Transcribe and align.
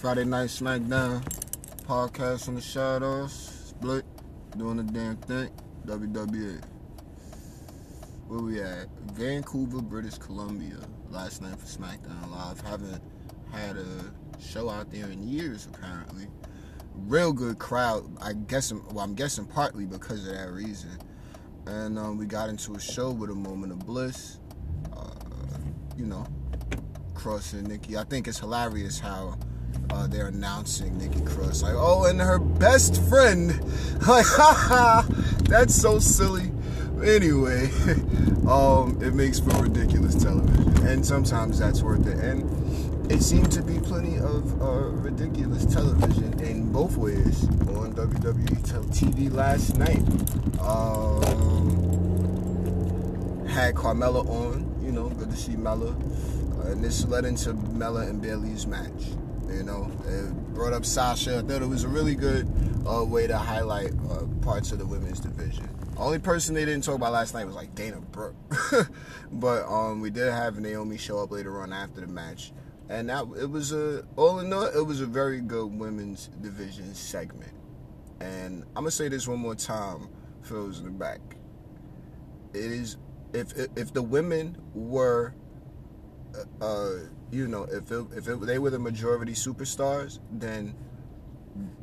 Friday 0.00 0.24
Night 0.24 0.48
SmackDown 0.48 1.22
podcast 1.86 2.46
from 2.46 2.54
the 2.54 2.62
shadows. 2.62 3.34
Split, 3.68 4.02
doing 4.56 4.78
the 4.78 4.82
damn 4.82 5.18
thing. 5.18 5.50
WWE. 5.84 6.64
Where 8.26 8.40
we 8.40 8.62
at? 8.62 8.86
Vancouver, 9.12 9.82
British 9.82 10.16
Columbia. 10.16 10.78
Last 11.10 11.42
night 11.42 11.60
for 11.60 11.66
SmackDown 11.66 12.30
Live. 12.30 12.62
Haven't 12.62 13.02
had 13.52 13.76
a 13.76 13.84
show 14.40 14.70
out 14.70 14.90
there 14.90 15.04
in 15.10 15.22
years, 15.22 15.68
apparently. 15.70 16.28
Real 16.94 17.34
good 17.34 17.58
crowd. 17.58 18.10
I 18.22 18.32
guess. 18.32 18.72
Well, 18.72 19.00
I'm 19.00 19.14
guessing 19.14 19.44
partly 19.44 19.84
because 19.84 20.26
of 20.26 20.34
that 20.34 20.50
reason. 20.50 20.96
And 21.66 21.98
um, 21.98 22.16
we 22.16 22.24
got 22.24 22.48
into 22.48 22.72
a 22.74 22.80
show 22.80 23.10
with 23.10 23.28
a 23.28 23.34
moment 23.34 23.72
of 23.72 23.80
bliss. 23.80 24.38
Uh, 24.96 25.10
you 25.98 26.06
know, 26.06 26.26
Cross 27.12 27.52
and 27.52 27.68
Nikki. 27.68 27.98
I 27.98 28.04
think 28.04 28.28
it's 28.28 28.38
hilarious 28.38 28.98
how 28.98 29.36
uh, 29.92 30.06
they're 30.06 30.28
announcing 30.28 30.96
Nikki 30.98 31.20
Cross. 31.22 31.62
Like, 31.62 31.74
oh, 31.76 32.04
and 32.04 32.20
her 32.20 32.38
best 32.38 33.02
friend. 33.04 33.60
Like, 34.08 34.24
haha, 34.26 35.02
that's 35.42 35.74
so 35.74 35.98
silly. 35.98 36.50
Anyway, 37.04 37.64
um, 38.48 38.98
it 39.02 39.12
makes 39.12 39.38
for 39.38 39.50
ridiculous 39.62 40.14
television, 40.14 40.86
and 40.86 41.04
sometimes 41.04 41.58
that's 41.58 41.82
worth 41.82 42.06
it. 42.06 42.16
And 42.16 43.12
it 43.12 43.22
seemed 43.22 43.52
to 43.52 43.62
be 43.62 43.78
plenty 43.78 44.16
of 44.16 44.62
uh, 44.62 44.66
ridiculous 44.66 45.66
television 45.66 46.40
in 46.40 46.72
both 46.72 46.96
ways 46.96 47.44
on 47.44 47.92
WWE 47.92 48.60
TV 48.90 49.30
last 49.30 49.76
night. 49.76 50.00
Um, 50.60 52.00
had 53.46 53.74
Carmella 53.74 54.26
on, 54.28 54.80
you 54.82 54.92
know, 54.92 55.08
good 55.10 55.30
to 55.30 55.36
see 55.36 55.56
Mella. 55.56 55.90
Uh, 55.90 56.68
and 56.68 56.82
this 56.82 57.04
led 57.06 57.24
into 57.24 57.52
Mella 57.52 58.06
and 58.06 58.22
Bayley's 58.22 58.66
match. 58.66 59.12
You 59.50 59.64
know, 59.64 59.90
it 60.06 60.54
brought 60.54 60.72
up 60.72 60.84
Sasha. 60.84 61.38
I 61.38 61.42
thought 61.42 61.62
it 61.62 61.68
was 61.68 61.84
a 61.84 61.88
really 61.88 62.14
good 62.14 62.48
uh, 62.88 63.04
way 63.04 63.26
to 63.26 63.36
highlight 63.36 63.92
uh, 64.10 64.26
parts 64.42 64.72
of 64.72 64.78
the 64.78 64.86
women's 64.86 65.20
division. 65.20 65.68
Only 65.96 66.18
person 66.18 66.54
they 66.54 66.64
didn't 66.64 66.84
talk 66.84 66.94
about 66.94 67.12
last 67.12 67.34
night 67.34 67.44
was 67.44 67.54
like 67.54 67.74
Dana 67.74 68.00
Brooke, 68.00 68.36
but 69.32 69.66
um, 69.66 70.00
we 70.00 70.10
did 70.10 70.32
have 70.32 70.58
Naomi 70.58 70.96
show 70.96 71.18
up 71.18 71.30
later 71.30 71.60
on 71.60 71.72
after 71.72 72.00
the 72.00 72.06
match, 72.06 72.52
and 72.88 73.10
that 73.10 73.26
it 73.38 73.50
was 73.50 73.72
a 73.72 74.06
all 74.16 74.38
in 74.38 74.52
all 74.52 74.64
it 74.64 74.86
was 74.86 75.00
a 75.00 75.06
very 75.06 75.40
good 75.40 75.66
women's 75.66 76.28
division 76.40 76.94
segment. 76.94 77.52
And 78.20 78.62
I'm 78.76 78.84
gonna 78.84 78.90
say 78.90 79.08
this 79.08 79.28
one 79.28 79.40
more 79.40 79.54
time 79.54 80.08
for 80.42 80.54
those 80.54 80.78
in 80.78 80.84
the 80.86 80.90
back. 80.90 81.20
It 82.54 82.64
is 82.64 82.96
if 83.34 83.52
if 83.76 83.92
the 83.92 84.02
women 84.02 84.56
were 84.74 85.34
uh, 86.60 86.90
you 87.30 87.46
know, 87.48 87.64
if 87.64 87.90
it, 87.90 88.06
if 88.16 88.28
it, 88.28 88.40
they 88.40 88.58
were 88.58 88.70
the 88.70 88.78
majority 88.78 89.32
superstars, 89.32 90.18
then 90.32 90.74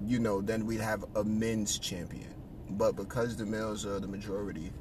you 0.06 0.20
know, 0.20 0.42
then 0.42 0.66
we'd 0.66 0.82
have 0.82 1.06
a 1.16 1.24
men's 1.24 1.78
champion. 1.78 2.34
But 2.72 2.96
because 2.96 3.36
the 3.36 3.46
males 3.46 3.86
are 3.86 4.00
the 4.00 4.08
majority, 4.08 4.72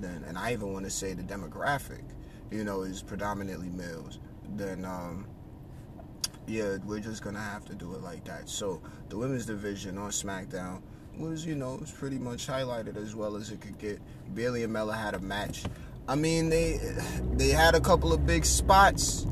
then 0.00 0.24
and 0.26 0.38
I 0.38 0.52
even 0.52 0.72
want 0.72 0.84
to 0.84 0.90
say 0.90 1.12
the 1.12 1.22
demographic, 1.22 2.02
you 2.50 2.64
know, 2.64 2.82
is 2.82 3.02
predominantly 3.02 3.68
males, 3.68 4.18
then 4.56 4.84
um, 4.84 5.26
yeah, 6.46 6.76
we're 6.84 7.00
just 7.00 7.22
gonna 7.22 7.40
have 7.40 7.64
to 7.66 7.74
do 7.74 7.94
it 7.94 8.02
like 8.02 8.24
that. 8.24 8.48
So 8.48 8.82
the 9.08 9.16
women's 9.16 9.46
division 9.46 9.98
on 9.98 10.10
SmackDown 10.10 10.82
was, 11.18 11.46
you 11.46 11.54
know, 11.54 11.76
was 11.76 11.92
pretty 11.92 12.18
much 12.18 12.46
highlighted 12.46 12.96
as 12.96 13.14
well 13.14 13.36
as 13.36 13.50
it 13.50 13.60
could 13.60 13.78
get. 13.78 14.00
Bayley 14.34 14.64
and 14.64 14.72
Mella 14.72 14.94
had 14.94 15.14
a 15.14 15.20
match. 15.20 15.64
I 16.06 16.14
mean, 16.16 16.50
they 16.50 16.78
they 17.32 17.48
had 17.48 17.74
a 17.74 17.80
couple 17.80 18.12
of 18.12 18.26
big 18.26 18.44
spots 18.44 19.26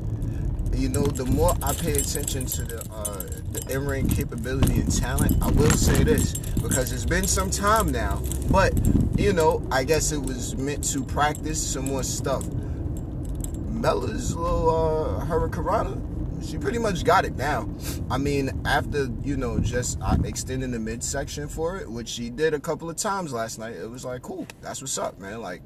you 0.74 0.88
know, 0.88 1.02
the 1.02 1.26
more 1.26 1.54
I 1.62 1.74
pay 1.74 1.92
attention 1.92 2.46
to 2.46 2.64
the 2.64 2.80
uh, 2.90 3.22
the 3.52 3.64
in-ring 3.70 4.08
capability 4.08 4.80
and 4.80 4.92
talent, 4.92 5.36
I 5.42 5.50
will 5.50 5.70
say 5.70 6.02
this 6.02 6.34
because 6.34 6.92
it's 6.92 7.04
been 7.04 7.26
some 7.26 7.50
time 7.50 7.92
now. 7.92 8.22
But 8.50 8.72
you 9.16 9.32
know, 9.32 9.66
I 9.70 9.84
guess 9.84 10.12
it 10.12 10.20
was 10.20 10.56
meant 10.56 10.84
to 10.92 11.04
practice 11.04 11.64
some 11.64 11.86
more 11.86 12.02
stuff. 12.02 12.44
Mella's 13.68 14.34
little 14.34 14.70
uh, 14.70 15.24
Hurricanrana, 15.26 16.48
she 16.48 16.56
pretty 16.56 16.78
much 16.78 17.04
got 17.04 17.24
it 17.24 17.36
now. 17.36 17.68
I 18.10 18.18
mean, 18.18 18.62
after 18.64 19.08
you 19.22 19.36
know 19.36 19.58
just 19.60 19.98
uh, 20.00 20.16
extending 20.24 20.70
the 20.70 20.78
midsection 20.78 21.48
for 21.48 21.76
it, 21.76 21.90
which 21.90 22.08
she 22.08 22.30
did 22.30 22.54
a 22.54 22.60
couple 22.60 22.88
of 22.88 22.96
times 22.96 23.32
last 23.32 23.58
night, 23.58 23.74
it 23.76 23.90
was 23.90 24.04
like, 24.04 24.22
cool, 24.22 24.46
that's 24.62 24.80
what's 24.80 24.96
up, 24.98 25.18
man. 25.18 25.42
Like, 25.42 25.62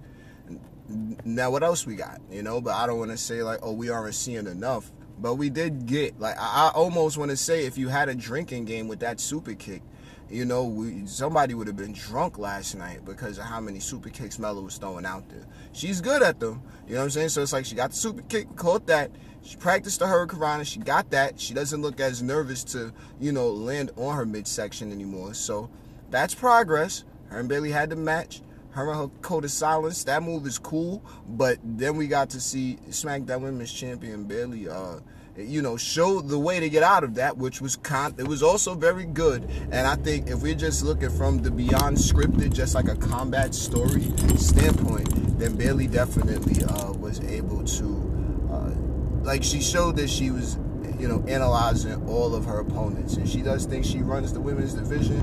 now 0.89 1.51
what 1.51 1.63
else 1.63 1.87
we 1.87 1.97
got? 1.97 2.21
You 2.31 2.43
know, 2.43 2.61
but 2.61 2.75
I 2.75 2.87
don't 2.87 2.99
want 2.99 3.11
to 3.11 3.17
say 3.17 3.43
like, 3.43 3.61
oh, 3.63 3.73
we 3.73 3.91
aren't 3.91 4.15
seeing 4.15 4.47
enough 4.47 4.93
but 5.19 5.35
we 5.35 5.51
did 5.51 5.87
get 5.87 6.19
like 6.21 6.37
I, 6.39 6.71
almost 6.75 7.17
want 7.17 7.31
to 7.31 7.37
say 7.37 7.65
if 7.65 7.79
you 7.79 7.89
had 7.89 8.09
a 8.09 8.15
drinking 8.15 8.67
game 8.67 8.89
with 8.89 9.01
that 9.01 9.21
super 9.21 9.55
kick, 9.55 9.83
you 10.31 10.45
know, 10.45 10.65
we, 10.65 11.07
somebody 11.07 11.55
would 11.55 11.67
have 11.67 11.77
been 11.77 11.93
drunk 11.93 12.39
last 12.39 12.75
night 12.75 13.05
because 13.05 13.39
of 13.39 13.45
how 13.45 13.61
many 13.61 13.81
super 13.81 14.11
kicks 14.11 14.39
Mella 14.39 14.61
was 14.61 14.77
throwing 14.77 15.07
out 15.07 15.29
there. 15.29 15.47
She's 15.73 16.01
good 16.01 16.23
at 16.23 16.41
them, 16.41 16.63
you 16.87 16.95
know 16.95 17.01
what 17.01 17.05
I'm 17.05 17.11
saying? 17.11 17.29
So 17.31 17.43
it's 17.43 17.53
like 17.53 17.65
she 17.65 17.75
got 17.75 17.91
the 17.91 17.97
super 17.97 18.23
kick, 18.23 18.55
caught 18.57 18.87
that. 18.89 19.11
She 19.43 19.57
practiced 19.57 20.01
the 20.01 20.07
Hurricanrana, 20.07 20.67
she 20.67 20.81
got 20.81 21.11
that. 21.11 21.41
She 21.41 21.55
doesn't 21.55 21.81
look 21.81 22.01
as 22.01 22.23
nervous 22.23 22.65
to, 22.65 22.93
you 23.21 23.31
know, 23.31 23.49
land 23.49 23.93
on 23.97 24.17
her 24.17 24.27
midsection 24.27 24.91
anymore. 24.91 25.35
So 25.35 25.71
that's 26.11 26.35
progress. 26.35 27.05
Her 27.29 27.39
and 27.39 27.49
Bayley 27.49 27.71
had 27.71 27.91
the 27.91 27.97
match 27.97 28.43
her 28.85 29.09
code 29.23 29.45
of 29.45 29.51
silence. 29.51 30.05
That 30.05 30.23
move 30.23 30.47
is 30.47 30.59
cool, 30.59 31.03
but 31.29 31.59
then 31.65 31.97
we 31.97 32.07
got 32.07 32.31
to 32.31 32.41
see 32.41 32.79
SmackDown 32.91 33.41
Women's 33.41 33.73
Champion 33.73 34.25
Bayley. 34.25 34.69
uh, 34.69 35.01
you 35.37 35.61
know, 35.61 35.77
show 35.77 36.21
the 36.21 36.39
way 36.39 36.61
to 36.61 36.69
get 36.69 36.83
out 36.83 37.05
of 37.05 37.15
that, 37.17 37.37
which 37.37 37.61
was 37.61 37.77
con- 37.77 38.15
it 38.19 38.27
was 38.27 38.43
also 38.43 38.75
very 38.75 39.05
good. 39.05 39.45
And 39.71 39.87
I 39.87 39.97
think 39.97 40.29
if 40.29 40.43
we're 40.43 40.55
just 40.55 40.83
looking 40.83 41.11
from 41.11 41.43
the 41.43 41.51
beyond 41.51 41.97
scripted, 41.99 42.55
just 42.55 42.75
like 42.75 42.89
a 42.89 42.97
combat 42.97 43.55
story 43.55 44.13
standpoint, 44.37 45.39
then 45.39 45.57
Bayley 45.57 45.87
definitely 45.87 46.65
uh, 46.65 46.93
was 46.93 47.21
able 47.21 47.65
to, 47.65 48.49
uh, 48.51 49.25
like, 49.25 49.43
she 49.43 49.61
showed 49.61 49.97
that 49.97 50.09
she 50.09 50.31
was 50.31 50.57
you 50.99 51.09
know, 51.09 51.23
analyzing 51.29 52.07
all 52.09 52.35
of 52.35 52.45
her 52.45 52.61
opponents. 52.61 53.17
And 53.17 53.29
she 53.29 53.43
does 53.43 53.67
think 53.67 53.85
she 53.85 54.01
runs 54.01 54.33
the 54.33 54.41
women's 54.41 54.75
division 54.75 55.21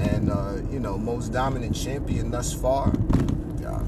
and, 0.00 0.30
uh, 0.30 0.56
you 0.70 0.80
know, 0.80 0.98
most 0.98 1.32
dominant 1.32 1.74
champion 1.74 2.30
thus 2.30 2.52
far. 2.52 2.92
Uh, 3.66 3.82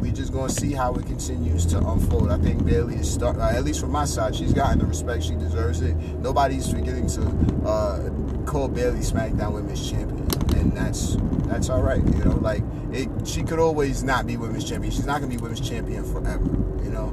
we 0.00 0.10
just 0.10 0.32
gonna 0.32 0.48
see 0.48 0.72
how 0.72 0.94
it 0.94 1.06
continues 1.06 1.66
to 1.66 1.78
unfold. 1.78 2.30
I 2.30 2.38
think 2.38 2.64
Bayley 2.64 2.96
is 2.96 3.12
start, 3.12 3.36
uh, 3.36 3.50
at 3.50 3.64
least 3.64 3.80
from 3.80 3.92
my 3.92 4.04
side, 4.04 4.34
she's 4.34 4.52
gotten 4.52 4.78
the 4.78 4.86
respect 4.86 5.22
she 5.22 5.34
deserves. 5.34 5.80
It. 5.82 5.96
Nobody's 6.20 6.70
forgetting 6.70 7.06
to 7.08 7.22
uh, 7.66 8.10
call 8.44 8.68
Bayley 8.68 9.00
SmackDown 9.00 9.52
Women's 9.52 9.88
Champion, 9.88 10.28
and 10.56 10.72
that's 10.72 11.16
that's 11.46 11.68
all 11.68 11.82
right. 11.82 12.02
You 12.04 12.24
know, 12.24 12.38
like 12.40 12.62
it, 12.92 13.08
she 13.26 13.42
could 13.42 13.58
always 13.58 14.02
not 14.02 14.26
be 14.26 14.36
Women's 14.36 14.68
Champion. 14.68 14.92
She's 14.92 15.06
not 15.06 15.20
gonna 15.20 15.30
be 15.30 15.36
Women's 15.36 15.66
Champion 15.66 16.04
forever. 16.04 16.44
You 16.82 16.90
know, 16.90 17.08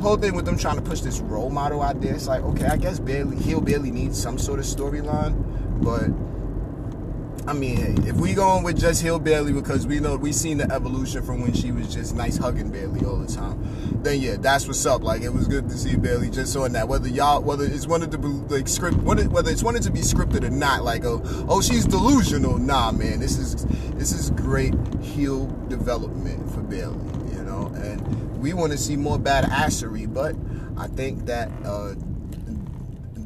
whole 0.00 0.16
thing 0.16 0.34
with 0.34 0.46
them 0.46 0.56
trying 0.56 0.76
to 0.76 0.82
push 0.82 1.00
this 1.00 1.20
role 1.20 1.50
model 1.50 1.82
out 1.82 2.00
there, 2.00 2.14
it's 2.14 2.26
like 2.26 2.42
okay, 2.42 2.66
I 2.66 2.76
guess 2.76 2.98
Bayley, 2.98 3.36
heel 3.36 3.60
Bayley 3.60 3.90
needs 3.90 4.20
some 4.20 4.38
sort 4.38 4.58
of 4.58 4.64
storyline, 4.64 5.34
but 5.82 6.08
I 7.50 7.52
mean, 7.52 8.06
if 8.06 8.14
we 8.14 8.32
going 8.32 8.62
with 8.62 8.78
just 8.78 9.02
heel 9.02 9.18
Bayley 9.18 9.52
because 9.52 9.84
we 9.84 9.98
know 9.98 10.16
we 10.16 10.30
seen 10.30 10.58
the 10.58 10.72
evolution 10.72 11.20
from 11.24 11.40
when 11.40 11.52
she 11.52 11.72
was 11.72 11.92
just 11.92 12.14
nice 12.14 12.36
hugging 12.36 12.70
Bayley 12.70 13.04
all 13.04 13.16
the 13.16 13.26
time, 13.26 13.58
then 14.04 14.20
yeah, 14.20 14.36
that's 14.36 14.68
what's 14.68 14.86
up. 14.86 15.02
Like 15.02 15.22
it 15.22 15.30
was 15.30 15.48
good 15.48 15.68
to 15.68 15.76
see 15.76 15.96
Bayley 15.96 16.30
just 16.30 16.56
on 16.56 16.70
that. 16.74 16.86
Whether 16.86 17.08
y'all, 17.08 17.42
whether 17.42 17.64
it's 17.64 17.88
wanted 17.88 18.12
to 18.12 18.18
be 18.18 18.28
like 18.28 18.68
script, 18.68 18.98
whether 18.98 19.50
it's 19.50 19.64
wanted 19.64 19.82
to 19.82 19.90
be 19.90 19.98
scripted 19.98 20.44
or 20.44 20.50
not, 20.50 20.84
like 20.84 21.04
oh, 21.04 21.20
oh 21.48 21.60
she's 21.60 21.84
delusional. 21.84 22.56
Nah, 22.56 22.92
man, 22.92 23.18
this 23.18 23.36
is 23.36 23.64
this 23.96 24.12
is 24.12 24.30
great 24.30 24.74
heel 25.02 25.46
development 25.68 26.48
for 26.52 26.60
Bayley, 26.60 27.04
you 27.34 27.42
know, 27.42 27.66
and 27.74 28.40
we 28.40 28.52
want 28.52 28.70
to 28.70 28.78
see 28.78 28.94
more 28.94 29.18
badassery, 29.18 30.06
but 30.14 30.36
I 30.80 30.86
think 30.86 31.26
that. 31.26 31.50
uh 31.64 31.96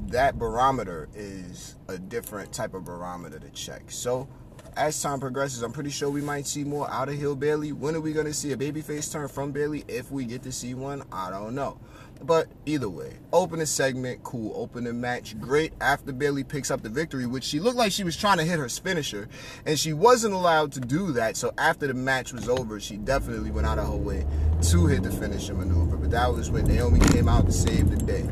that 0.09 0.38
barometer 0.38 1.09
is 1.15 1.76
a 1.88 1.99
different 1.99 2.52
type 2.52 2.75
of 2.75 2.84
barometer 2.84 3.38
to 3.38 3.50
check. 3.50 3.90
So 3.90 4.29
as 4.76 5.00
time 5.00 5.20
progresses, 5.20 5.62
I'm 5.62 5.73
pretty 5.73 5.90
sure 5.90 6.11
we 6.11 6.20
might 6.20 6.46
see 6.46 6.64
more 6.64 6.90
out 6.90 7.08
of 7.08 7.14
heel 7.14 7.37
Bayley. 7.37 7.73
When 7.73 7.94
are 7.94 8.00
we 8.00 8.12
going 8.12 8.26
to 8.26 8.34
see 8.34 8.52
a 8.52 8.56
babyface 8.56 9.12
turn 9.12 9.29
from 9.29 9.52
Bayley? 9.52 9.84
If 9.88 10.11
we 10.11 10.25
get 10.25 10.43
to 10.43 10.52
see 10.52 10.75
one, 10.75 11.05
I 11.12 11.31
don't 11.31 11.55
know. 11.55 11.79
But 12.23 12.49
either 12.64 12.88
way, 12.88 13.14
opening 13.32 13.67
segment, 13.67 14.23
cool. 14.23 14.52
Opening 14.55 15.00
match, 15.00 15.38
great. 15.40 15.73
After 15.81 16.12
Bayley 16.12 16.43
picks 16.43 16.70
up 16.70 16.82
the 16.82 16.88
victory, 16.88 17.26
which 17.26 17.44
she 17.44 17.61
looked 17.61 17.76
like 17.76 17.93
she 17.93 18.05
was 18.05 18.17
trying 18.17 18.38
to 18.38 18.44
hit 18.44 18.58
her 18.58 18.69
finisher, 18.69 19.29
and 19.67 19.79
she 19.79 19.93
wasn't 19.93 20.32
allowed 20.32 20.73
to 20.73 20.81
do 20.81 21.12
that. 21.12 21.37
So 21.37 21.52
after 21.58 21.87
the 21.87 21.94
match 21.94 22.32
was 22.32 22.49
over, 22.49 22.81
she 22.81 22.96
definitely 22.96 23.50
went 23.50 23.67
out 23.67 23.79
of 23.79 23.88
her 23.88 23.96
way 23.96 24.26
to 24.62 24.87
hit 24.87 25.02
the 25.02 25.11
finisher 25.11 25.55
maneuver. 25.55 25.96
But 25.96 26.12
that 26.12 26.32
was 26.32 26.50
when 26.50 26.67
Naomi 26.67 27.00
came 27.00 27.29
out 27.29 27.46
to 27.46 27.52
save 27.52 27.90
the 27.90 27.96
day. 27.96 28.29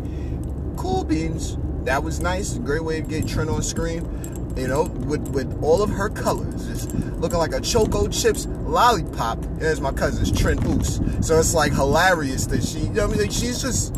Cool 0.76 1.04
beans 1.04 1.56
that 1.84 2.02
was 2.02 2.20
nice. 2.20 2.58
Great 2.58 2.84
way 2.84 3.00
to 3.00 3.06
get 3.06 3.26
Trent 3.26 3.50
on 3.50 3.62
screen. 3.62 4.08
You 4.56 4.68
know, 4.68 4.84
with 4.84 5.26
with 5.28 5.62
all 5.62 5.82
of 5.82 5.90
her 5.90 6.10
colors, 6.10 6.66
just 6.66 6.94
looking 6.94 7.38
like 7.38 7.52
a 7.52 7.60
Choco 7.60 8.06
Chips 8.08 8.46
lollipop. 8.46 9.38
There's 9.58 9.80
my 9.80 9.92
cousin's 9.92 10.30
Trent 10.30 10.64
Oos. 10.66 11.00
So 11.26 11.38
it's 11.38 11.54
like 11.54 11.72
hilarious 11.72 12.46
that 12.46 12.62
she. 12.62 12.80
You 12.80 12.90
know, 12.90 13.04
I 13.04 13.16
mean, 13.16 13.30
she's 13.30 13.62
just. 13.62 13.94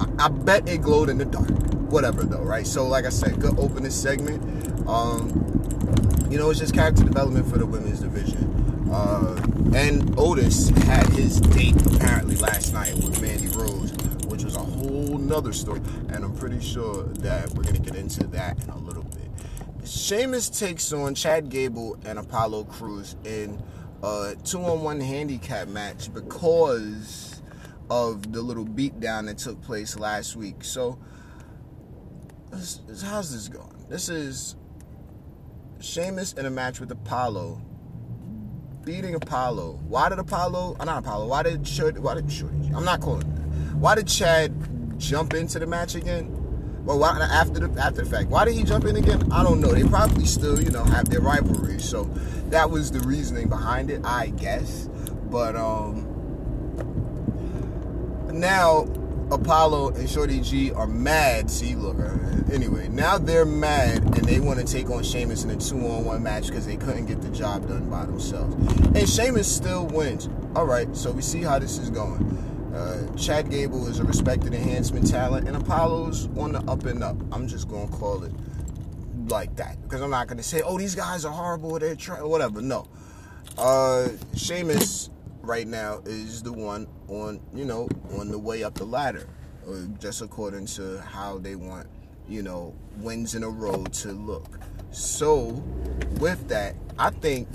I, 0.00 0.26
I 0.26 0.28
bet 0.28 0.68
it 0.68 0.80
glowed 0.80 1.10
in 1.10 1.18
the 1.18 1.26
dark. 1.26 1.50
whatever 1.90 2.22
though, 2.22 2.42
right? 2.42 2.66
So 2.66 2.86
like 2.86 3.04
I 3.04 3.10
said, 3.10 3.40
good 3.40 3.58
opening 3.58 3.90
segment. 3.90 4.42
Um, 4.88 6.26
you 6.30 6.38
know, 6.38 6.50
it's 6.50 6.60
just 6.60 6.74
character 6.74 7.04
development 7.04 7.46
for 7.50 7.58
the 7.58 7.66
women's 7.66 8.00
division. 8.00 8.88
Uh, 8.90 9.36
and 9.74 10.18
Otis 10.18 10.70
had 10.70 11.06
his 11.10 11.40
date 11.40 11.76
apparently 11.94 12.36
last 12.36 12.72
night 12.72 12.94
with 12.94 13.20
Mandy 13.20 13.48
Rose, 13.48 13.92
which 14.26 14.44
was 14.44 14.56
a 14.56 14.60
whole 15.28 15.42
nother 15.42 15.52
story. 15.52 15.80
And 16.08 16.24
I'm 16.24 16.34
pretty 16.36 16.60
sure 16.60 17.04
that 17.04 17.50
we're 17.50 17.64
gonna 17.64 17.78
get 17.78 17.96
into 17.96 18.26
that 18.28 18.62
in 18.62 18.70
a 18.70 18.78
little 18.78 19.04
bit. 19.04 19.28
Sheamus 19.84 20.50
takes 20.50 20.92
on 20.92 21.14
Chad 21.14 21.48
Gable 21.48 21.98
and 22.04 22.18
Apollo 22.18 22.64
Crews 22.64 23.16
in 23.24 23.62
a 24.02 24.34
two-on-one 24.44 25.00
handicap 25.00 25.68
match 25.68 26.12
because 26.12 27.42
of 27.90 28.32
the 28.32 28.42
little 28.42 28.66
beatdown 28.66 29.26
that 29.26 29.38
took 29.38 29.60
place 29.62 29.98
last 29.98 30.36
week. 30.36 30.62
So, 30.62 30.98
how's 32.50 33.32
this 33.32 33.48
going? 33.48 33.86
This 33.88 34.08
is 34.08 34.56
Sheamus 35.80 36.34
in 36.34 36.44
a 36.44 36.50
match 36.50 36.80
with 36.80 36.90
Apollo, 36.90 37.62
beating 38.84 39.14
Apollo. 39.14 39.80
Why 39.88 40.10
did 40.10 40.18
Apollo? 40.18 40.76
Not 40.84 40.98
Apollo. 40.98 41.28
Why 41.28 41.42
did 41.42 41.66
Shorty? 41.66 41.98
Why 41.98 42.14
did 42.14 42.30
Shorty? 42.30 42.70
I'm 42.74 42.84
not 42.84 43.00
calling. 43.00 43.22
It. 43.22 43.74
Why 43.76 43.94
did 43.94 44.06
Chad 44.06 44.52
jump 44.98 45.34
into 45.34 45.58
the 45.58 45.66
match 45.66 45.94
again? 45.94 46.34
Well, 46.84 46.98
why, 46.98 47.18
after 47.20 47.66
the 47.66 47.80
after 47.80 48.02
the 48.02 48.10
fact, 48.10 48.28
why 48.28 48.44
did 48.44 48.54
he 48.54 48.64
jump 48.64 48.84
in 48.84 48.96
again? 48.96 49.30
I 49.32 49.42
don't 49.42 49.60
know. 49.60 49.72
They 49.72 49.84
probably 49.84 50.24
still, 50.24 50.60
you 50.60 50.70
know, 50.70 50.84
have 50.84 51.08
their 51.08 51.20
rivalry, 51.20 51.78
so 51.80 52.04
that 52.50 52.70
was 52.70 52.90
the 52.90 53.00
reasoning 53.00 53.48
behind 53.48 53.90
it, 53.90 54.00
I 54.04 54.28
guess. 54.28 54.88
But 55.30 55.54
um, 55.56 56.06
now 58.32 58.86
Apollo 59.30 59.90
and 59.90 60.08
Shorty 60.08 60.40
G 60.40 60.72
are 60.72 60.86
mad. 60.86 61.50
See, 61.50 61.74
look. 61.74 61.98
Anyway, 62.50 62.88
now 62.88 63.18
they're 63.18 63.44
mad 63.44 63.98
and 64.02 64.24
they 64.24 64.40
want 64.40 64.58
to 64.58 64.64
take 64.64 64.88
on 64.88 65.02
Sheamus 65.02 65.44
in 65.44 65.50
a 65.50 65.56
two-on-one 65.56 66.22
match 66.22 66.46
because 66.46 66.64
they 66.64 66.78
couldn't 66.78 67.04
get 67.04 67.20
the 67.20 67.28
job 67.28 67.68
done 67.68 67.90
by 67.90 68.06
themselves. 68.06 68.54
And 68.96 69.06
Sheamus 69.06 69.54
still 69.54 69.86
wins. 69.86 70.30
All 70.56 70.64
right, 70.64 70.96
so 70.96 71.10
we 71.10 71.20
see 71.20 71.42
how 71.42 71.58
this 71.58 71.76
is 71.76 71.90
going. 71.90 72.47
Uh, 72.78 73.04
Chad 73.16 73.50
Gable 73.50 73.88
is 73.88 73.98
a 73.98 74.04
respected 74.04 74.54
enhancement 74.54 75.10
talent, 75.10 75.48
and 75.48 75.56
Apollo's 75.56 76.28
on 76.38 76.52
the 76.52 76.60
up 76.70 76.84
and 76.84 77.02
up. 77.02 77.16
I'm 77.32 77.48
just 77.48 77.68
gonna 77.68 77.88
call 77.88 78.22
it 78.22 78.32
like 79.26 79.56
that 79.56 79.82
because 79.82 80.00
I'm 80.00 80.10
not 80.10 80.28
gonna 80.28 80.44
say, 80.44 80.62
"Oh, 80.62 80.78
these 80.78 80.94
guys 80.94 81.24
are 81.24 81.32
horrible," 81.32 81.76
they're 81.80 81.96
trying, 81.96 82.28
whatever. 82.28 82.62
No, 82.62 82.86
uh, 83.56 84.10
Sheamus 84.36 85.10
right 85.42 85.66
now 85.66 86.02
is 86.04 86.40
the 86.44 86.52
one 86.52 86.86
on 87.08 87.40
you 87.52 87.64
know 87.64 87.88
on 88.16 88.30
the 88.30 88.38
way 88.38 88.62
up 88.62 88.74
the 88.74 88.86
ladder, 88.86 89.26
uh, 89.68 89.72
just 89.98 90.22
according 90.22 90.66
to 90.66 91.00
how 91.00 91.38
they 91.38 91.56
want 91.56 91.88
you 92.28 92.42
know 92.42 92.76
wins 92.98 93.34
in 93.34 93.42
a 93.42 93.50
row 93.50 93.82
to 93.86 94.12
look. 94.12 94.60
So 94.92 95.46
with 96.20 96.46
that, 96.46 96.76
I 96.96 97.10
think 97.10 97.48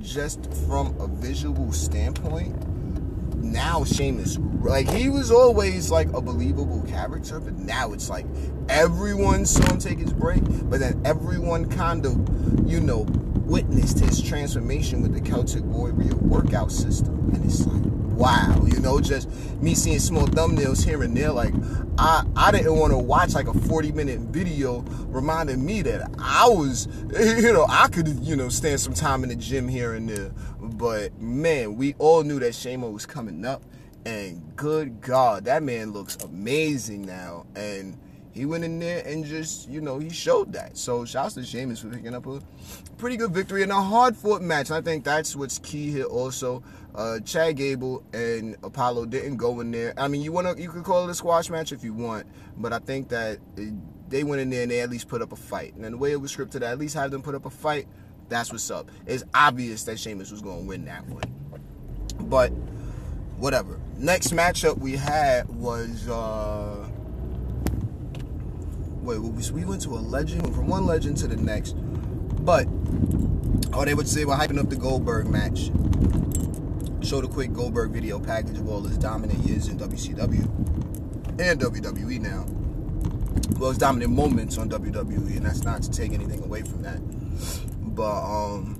just 0.00 0.50
from 0.66 0.98
a 0.98 1.06
visual 1.06 1.70
standpoint, 1.70 2.56
now 3.44 3.84
Sheamus, 3.84 4.38
like 4.60 4.88
he 4.88 5.08
was 5.08 5.30
always 5.30 5.90
like 5.90 6.08
a 6.12 6.20
believable 6.20 6.82
character, 6.88 7.38
but 7.40 7.54
now 7.58 7.92
it's 7.92 8.08
like 8.08 8.26
everyone 8.68 9.46
saw 9.46 9.64
him 9.70 9.78
take 9.78 9.98
his 9.98 10.12
break, 10.12 10.42
but 10.68 10.80
then 10.80 11.00
everyone 11.04 11.68
kind 11.68 12.06
of, 12.06 12.14
you 12.68 12.80
know, 12.80 13.06
witnessed 13.44 14.00
his 14.00 14.22
transformation 14.22 15.02
with 15.02 15.12
the 15.12 15.20
Celtic 15.20 15.62
Warrior 15.64 16.16
workout 16.16 16.72
system. 16.72 17.30
And 17.34 17.44
it's 17.44 17.66
like, 17.66 17.82
wow, 18.14 18.64
you 18.66 18.80
know, 18.80 19.00
just 19.00 19.28
me 19.60 19.74
seeing 19.74 19.98
small 19.98 20.26
thumbnails 20.26 20.84
here 20.84 21.02
and 21.02 21.16
there. 21.16 21.30
Like, 21.30 21.52
I, 21.98 22.24
I 22.36 22.50
didn't 22.50 22.76
want 22.76 22.92
to 22.92 22.98
watch 22.98 23.34
like 23.34 23.48
a 23.48 23.54
40 23.54 23.92
minute 23.92 24.20
video 24.20 24.80
reminding 25.08 25.64
me 25.64 25.82
that 25.82 26.10
I 26.18 26.48
was, 26.48 26.86
you 27.20 27.52
know, 27.52 27.66
I 27.68 27.88
could, 27.88 28.08
you 28.20 28.36
know, 28.36 28.48
stand 28.48 28.80
some 28.80 28.94
time 28.94 29.22
in 29.22 29.28
the 29.28 29.36
gym 29.36 29.68
here 29.68 29.94
and 29.94 30.08
there. 30.08 30.32
But 30.76 31.20
man, 31.20 31.76
we 31.76 31.94
all 31.98 32.22
knew 32.22 32.38
that 32.40 32.52
Shamo 32.52 32.92
was 32.92 33.06
coming 33.06 33.44
up. 33.44 33.62
And 34.06 34.54
good 34.56 35.00
God, 35.00 35.44
that 35.46 35.62
man 35.62 35.92
looks 35.92 36.16
amazing 36.16 37.02
now. 37.02 37.46
And 37.56 37.98
he 38.32 38.44
went 38.44 38.64
in 38.64 38.80
there 38.80 39.06
and 39.06 39.24
just, 39.24 39.68
you 39.68 39.80
know, 39.80 39.98
he 39.98 40.10
showed 40.10 40.52
that. 40.54 40.76
So 40.76 41.04
shouts 41.04 41.34
to 41.34 41.44
Sheamus 41.44 41.80
for 41.80 41.88
picking 41.88 42.14
up 42.14 42.26
a 42.26 42.42
pretty 42.98 43.16
good 43.16 43.30
victory 43.30 43.62
in 43.62 43.70
a 43.70 43.80
hard 43.80 44.16
fought 44.16 44.42
match. 44.42 44.72
I 44.72 44.80
think 44.80 45.04
that's 45.04 45.36
what's 45.36 45.60
key 45.60 45.90
here 45.90 46.04
also. 46.04 46.62
Uh, 46.94 47.20
Chad 47.20 47.56
Gable 47.56 48.02
and 48.12 48.56
Apollo 48.62 49.06
didn't 49.06 49.36
go 49.36 49.60
in 49.60 49.70
there. 49.70 49.94
I 49.96 50.08
mean, 50.08 50.20
you 50.20 50.32
wanna 50.32 50.54
you 50.56 50.68
could 50.68 50.84
call 50.84 51.04
it 51.04 51.10
a 51.10 51.14
squash 51.14 51.48
match 51.48 51.72
if 51.72 51.82
you 51.82 51.94
want, 51.94 52.26
but 52.56 52.72
I 52.72 52.78
think 52.80 53.08
that 53.08 53.38
it, 53.56 53.72
they 54.10 54.24
went 54.24 54.42
in 54.42 54.50
there 54.50 54.62
and 54.62 54.70
they 54.70 54.80
at 54.80 54.90
least 54.90 55.08
put 55.08 55.22
up 55.22 55.32
a 55.32 55.36
fight. 55.36 55.74
And 55.74 55.84
the 55.84 55.96
way 55.96 56.12
it 56.12 56.20
was 56.20 56.34
scripted, 56.34 56.62
at 56.62 56.78
least 56.78 56.94
have 56.94 57.10
them 57.10 57.22
put 57.22 57.34
up 57.34 57.46
a 57.46 57.50
fight. 57.50 57.86
That's 58.28 58.50
what's 58.52 58.70
up. 58.70 58.90
It's 59.06 59.24
obvious 59.34 59.84
that 59.84 59.98
Sheamus 59.98 60.30
was 60.30 60.40
going 60.40 60.62
to 60.62 60.68
win 60.68 60.84
that 60.86 61.06
one. 61.06 61.24
But 62.28 62.50
whatever. 63.36 63.80
Next 63.98 64.32
matchup 64.32 64.78
we 64.78 64.96
had 64.96 65.48
was 65.48 66.08
uh 66.08 66.88
wait, 69.04 69.18
we 69.18 69.64
went 69.64 69.82
to 69.82 69.90
a 69.90 70.00
legend, 70.00 70.54
from 70.54 70.66
one 70.66 70.86
legend 70.86 71.16
to 71.18 71.26
the 71.26 71.36
next. 71.36 71.72
But, 72.44 72.66
oh, 73.72 73.84
they 73.84 73.94
would 73.94 74.08
say 74.08 74.24
we're 74.24 74.36
hyping 74.36 74.58
up 74.58 74.70
the 74.70 74.76
Goldberg 74.76 75.26
match. 75.26 75.70
Showed 77.06 77.24
a 77.24 77.28
quick 77.28 77.52
Goldberg 77.52 77.90
video 77.90 78.18
package 78.18 78.58
of 78.58 78.68
all 78.68 78.80
his 78.82 78.96
dominant 78.96 79.38
years 79.40 79.68
in 79.68 79.78
WCW 79.78 80.44
and 81.38 81.60
WWE 81.60 82.20
now. 82.20 82.46
Well, 83.58 83.70
his 83.70 83.78
dominant 83.78 84.12
moments 84.12 84.56
on 84.56 84.70
WWE, 84.70 85.36
and 85.36 85.44
that's 85.44 85.64
not 85.64 85.82
to 85.82 85.90
take 85.90 86.12
anything 86.12 86.42
away 86.42 86.62
from 86.62 86.82
that. 86.82 86.98
But, 87.94 88.24
um, 88.24 88.74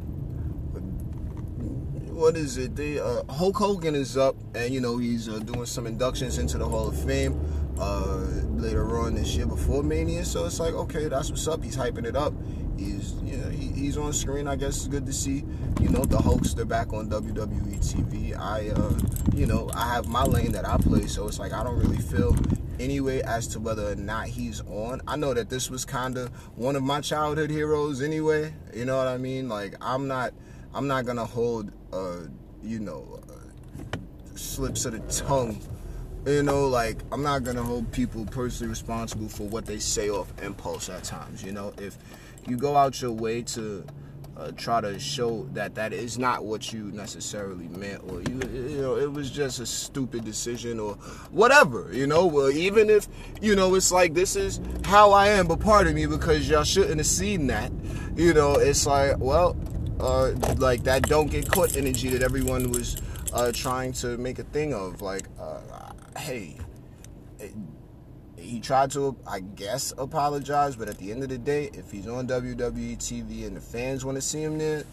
what 2.14 2.37
is 2.37 2.56
it? 2.58 2.76
They, 2.76 2.99
uh, 2.99 3.25
Hulk 3.28 3.56
Hogan 3.56 3.94
is 3.94 4.16
up, 4.16 4.37
and 4.55 4.72
you 4.72 4.81
know 4.81 4.99
he's 4.99 5.28
uh, 5.28 5.40
doing 5.40 5.66
some 5.66 5.87
inductions 5.87 6.38
into 6.38 6.58
the 6.58 6.69
Hall 6.69 6.88
of 6.88 7.05
Fame 7.05 7.40
uh, 7.78 8.26
later 8.55 8.99
on 8.99 9.14
this 9.14 9.34
year 9.34 9.46
before 9.46 9.82
Mania. 9.82 10.25
So 10.25 10.46
it's 10.46 10.61
like, 10.61 10.75
okay, 10.75 11.08
that's 11.08 11.31
what's 11.31 11.46
up. 11.49 11.62
He's 11.62 11.76
hyping 11.76 12.06
it 12.06 12.16
up. 12.16 12.32
He's 13.84 13.98
on 13.98 14.14
screen. 14.14 14.48
I 14.48 14.56
guess 14.56 14.76
it's 14.76 14.88
good 14.88 15.04
to 15.04 15.12
see. 15.12 15.44
You 15.78 15.90
know 15.90 16.06
the 16.06 16.16
Hulkster 16.16 16.66
back 16.66 16.94
on 16.94 17.10
WWE 17.10 17.76
TV. 17.84 18.34
I 18.34 18.70
uh, 18.70 18.94
you 19.36 19.44
know 19.44 19.69
I 19.75 19.92
have 19.92 20.08
my 20.08 20.22
lane 20.22 20.52
that 20.52 20.66
I 20.66 20.78
play, 20.78 21.06
so 21.06 21.28
it's 21.28 21.38
like 21.38 21.52
I 21.52 21.62
don't 21.62 21.76
really 21.78 21.98
feel 21.98 22.34
anyway 22.81 23.20
as 23.20 23.46
to 23.48 23.60
whether 23.60 23.92
or 23.92 23.94
not 23.94 24.28
he's 24.28 24.62
on. 24.62 25.02
I 25.06 25.16
know 25.16 25.34
that 25.34 25.50
this 25.50 25.69
was 25.69 25.84
kind 25.84 26.16
of 26.16 26.31
one 26.56 26.76
of 26.76 26.82
my 26.82 27.02
childhood 27.02 27.50
heroes 27.50 28.00
anyway. 28.00 28.55
You 28.72 28.86
know 28.86 28.96
what 28.96 29.06
I 29.06 29.19
mean? 29.19 29.50
Like 29.50 29.74
I'm 29.82 30.08
not 30.08 30.32
I'm 30.72 30.88
not 30.88 31.05
gonna 31.05 31.26
hold 31.26 31.70
uh 31.93 32.20
you 32.62 32.81
know 32.81 33.20
uh, 33.29 33.98
slips 34.34 34.86
of 34.86 34.93
the 34.93 35.24
tongue 35.26 35.60
you 36.26 36.43
know, 36.43 36.69
like 36.69 36.96
I'm 37.12 37.22
not 37.22 37.44
gonna 37.44 37.62
hold 37.62 37.93
people 37.93 38.24
personally 38.24 38.70
responsible 38.70 39.29
for 39.29 39.46
what 39.46 39.67
they 39.67 39.79
say 39.79 40.08
off 40.08 40.32
impulse 40.43 40.88
at 40.88 41.05
times. 41.05 41.43
You 41.43 41.53
know, 41.53 41.74
if 41.76 41.98
you 42.48 42.56
go 42.56 42.77
out 42.77 43.01
your 43.01 43.13
way 43.13 43.43
to 43.43 43.84
uh, 44.36 44.51
try 44.56 44.81
to 44.81 44.98
show 44.98 45.48
that 45.53 45.74
that 45.77 45.93
is 45.93 46.19
not 46.19 46.44
what 46.44 46.72
you 46.72 46.91
necessarily 46.93 47.69
meant, 47.69 48.03
or 48.08 48.20
you, 48.22 48.41
you 48.53 48.82
know, 48.82 48.96
it 48.96 49.10
was 49.10 49.31
just 49.31 49.60
a 49.60 49.67
stupid 49.67 50.24
decision, 50.24 50.81
or 50.81 50.94
whatever. 51.31 51.91
You 51.93 52.06
know, 52.06 52.27
well, 52.27 52.51
even 52.51 52.91
if 52.91 53.06
you 53.41 53.55
know, 53.55 53.74
it's 53.74 53.93
like 53.93 54.15
this 54.15 54.34
is 54.36 54.60
how 54.84 55.13
I 55.13 55.29
am, 55.29 55.46
but 55.46 55.60
pardon 55.60 55.94
me 55.94 56.06
because 56.06 56.48
y'all 56.48 56.65
shouldn't 56.65 56.98
have 56.98 57.06
seen 57.06 57.46
that. 57.48 57.70
You 58.17 58.34
know, 58.34 58.55
it's 58.55 58.86
like, 58.86 59.19
well, 59.19 59.56
uh, 60.01 60.32
like 60.56 60.82
that 60.84 61.03
don't 61.03 61.31
get 61.31 61.48
caught 61.48 61.77
energy 61.77 62.08
that 62.10 62.22
everyone 62.22 62.70
was 62.70 62.96
uh, 63.32 63.53
trying 63.53 63.93
to 63.93 64.17
make 64.19 64.39
a 64.39 64.44
thing 64.44 64.74
of. 64.74 65.01
Like, 65.01 65.29
uh, 65.39 65.60
hey, 66.19 66.56
he 68.44 68.60
tried 68.60 68.91
to, 68.93 69.17
I 69.27 69.41
guess, 69.41 69.93
apologize, 69.98 70.77
but 70.77 70.89
at 70.89 70.98
the 70.98 71.10
end 71.10 71.22
of 71.22 71.29
the 71.29 71.39
day, 71.39 71.70
if 71.72 71.91
he's 71.91 72.06
on 72.06 72.27
WWE 72.27 72.96
TV 72.98 73.46
and 73.46 73.56
the 73.56 73.60
fans 73.60 74.05
want 74.05 74.17
to 74.17 74.22
see 74.22 74.43
him 74.43 74.58
there, 74.58 74.84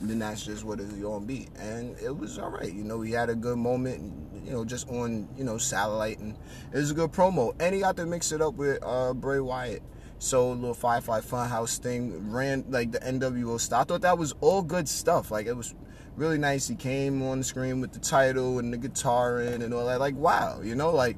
then 0.00 0.18
that's 0.18 0.44
just 0.44 0.64
what 0.64 0.80
it's 0.80 0.92
gonna 0.92 1.24
be. 1.24 1.48
And 1.58 1.96
it 2.00 2.16
was 2.16 2.38
all 2.38 2.50
right. 2.50 2.72
You 2.72 2.84
know, 2.84 3.00
he 3.00 3.12
had 3.12 3.28
a 3.28 3.34
good 3.34 3.58
moment, 3.58 4.12
you 4.44 4.52
know, 4.52 4.64
just 4.64 4.88
on, 4.88 5.28
you 5.36 5.44
know, 5.44 5.58
satellite, 5.58 6.18
and 6.18 6.36
it 6.72 6.76
was 6.76 6.90
a 6.90 6.94
good 6.94 7.12
promo. 7.12 7.54
And 7.60 7.74
he 7.74 7.80
got 7.80 7.96
to 7.96 8.06
mix 8.06 8.32
it 8.32 8.40
up 8.40 8.54
with 8.54 8.78
uh, 8.82 9.12
Bray 9.12 9.40
Wyatt. 9.40 9.82
So 10.18 10.50
little 10.50 10.74
Firefly 10.74 11.20
Funhouse 11.20 11.78
thing 11.78 12.30
ran 12.30 12.64
like 12.68 12.92
the 12.92 12.98
NWO 12.98 13.58
style. 13.58 13.80
I 13.80 13.84
thought 13.84 14.02
that 14.02 14.18
was 14.18 14.34
all 14.40 14.62
good 14.62 14.86
stuff. 14.88 15.30
Like 15.30 15.46
it 15.46 15.56
was 15.56 15.74
really 16.16 16.38
nice. 16.38 16.68
He 16.68 16.76
came 16.76 17.22
on 17.22 17.38
the 17.38 17.44
screen 17.44 17.80
with 17.80 17.92
the 17.92 17.98
title 18.00 18.58
and 18.58 18.72
the 18.72 18.76
guitar 18.76 19.40
in 19.40 19.62
and 19.62 19.72
all 19.72 19.86
that. 19.86 19.98
Like, 19.98 20.14
wow, 20.16 20.60
you 20.62 20.74
know, 20.74 20.90
like 20.90 21.16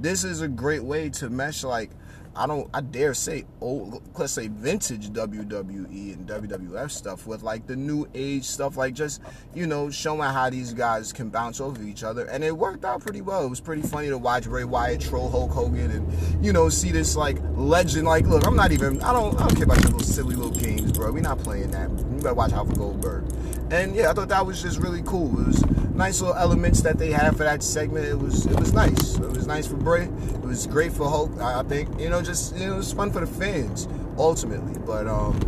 this 0.00 0.24
is 0.24 0.40
a 0.40 0.48
great 0.48 0.82
way 0.82 1.08
to 1.10 1.30
mesh 1.30 1.62
like 1.62 1.90
I 2.34 2.46
don't 2.46 2.70
I 2.72 2.80
dare 2.80 3.12
say 3.12 3.44
old 3.60 4.02
let's 4.16 4.32
say 4.32 4.48
vintage 4.48 5.10
WWE 5.10 6.14
and 6.14 6.28
WWF 6.28 6.90
stuff 6.90 7.26
with 7.26 7.42
like 7.42 7.66
the 7.66 7.74
new 7.74 8.06
age 8.14 8.44
stuff 8.44 8.76
like 8.76 8.94
just 8.94 9.20
you 9.52 9.66
know 9.66 9.90
showing 9.90 10.20
how 10.20 10.48
these 10.48 10.72
guys 10.72 11.12
can 11.12 11.28
bounce 11.28 11.60
over 11.60 11.82
each 11.82 12.04
other 12.04 12.26
and 12.26 12.44
it 12.44 12.56
worked 12.56 12.84
out 12.84 13.00
pretty 13.00 13.20
well. 13.20 13.44
It 13.44 13.50
was 13.50 13.60
pretty 13.60 13.82
funny 13.82 14.08
to 14.08 14.18
watch 14.18 14.44
Bray 14.44 14.64
Wyatt 14.64 15.00
troll 15.00 15.28
Hulk 15.28 15.50
Hogan 15.50 15.90
and 15.90 16.44
you 16.44 16.52
know 16.52 16.68
see 16.68 16.92
this 16.92 17.16
like 17.16 17.38
legend 17.54 18.06
like 18.06 18.26
look 18.26 18.46
I'm 18.46 18.56
not 18.56 18.70
even 18.70 19.02
I 19.02 19.12
don't 19.12 19.34
I 19.40 19.48
don't 19.48 19.56
care 19.56 19.64
about 19.64 19.78
your 19.78 19.90
little 19.90 20.00
silly 20.00 20.36
little 20.36 20.52
games 20.52 20.92
bro. 20.92 21.10
We 21.10 21.20
not 21.20 21.40
playing 21.40 21.72
that. 21.72 21.90
You 21.90 22.16
better 22.22 22.34
watch 22.34 22.52
Alpha 22.52 22.74
Goldberg. 22.74 23.24
And 23.70 23.94
yeah, 23.94 24.10
I 24.10 24.14
thought 24.14 24.28
that 24.30 24.44
was 24.44 24.60
just 24.60 24.78
really 24.78 25.02
cool. 25.02 25.40
It 25.40 25.46
was 25.46 25.64
nice 25.94 26.20
little 26.20 26.36
elements 26.36 26.80
that 26.80 26.98
they 26.98 27.12
had 27.12 27.36
for 27.36 27.44
that 27.44 27.62
segment. 27.62 28.04
It 28.04 28.18
was 28.18 28.46
it 28.46 28.58
was 28.58 28.72
nice. 28.72 29.16
It 29.16 29.28
was 29.30 29.46
nice 29.46 29.68
for 29.68 29.76
Bray. 29.76 30.04
It 30.04 30.42
was 30.42 30.66
great 30.66 30.92
for 30.92 31.08
Hulk. 31.08 31.38
I, 31.40 31.62
think 31.62 32.00
you 32.00 32.10
know 32.10 32.20
just 32.20 32.56
you 32.56 32.66
know, 32.66 32.74
it 32.74 32.78
was 32.78 32.92
fun 32.92 33.12
for 33.12 33.20
the 33.20 33.26
fans 33.26 33.86
ultimately. 34.18 34.76
But 34.84 35.06
um, 35.06 35.38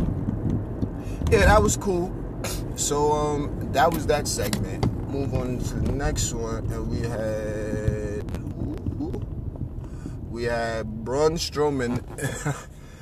yeah, 1.29 1.45
that 1.45 1.61
was 1.61 1.77
cool. 1.77 2.13
So 2.75 3.11
um, 3.11 3.71
that 3.73 3.93
was 3.93 4.07
that 4.07 4.27
segment. 4.27 4.91
Move 5.07 5.35
on 5.35 5.59
to 5.59 5.75
the 5.75 5.91
next 5.91 6.33
one, 6.33 6.65
and 6.71 6.89
we 6.89 7.01
had 7.07 8.23
we 10.31 10.45
had 10.45 10.87
Braun 11.05 11.33
Strowman 11.33 12.01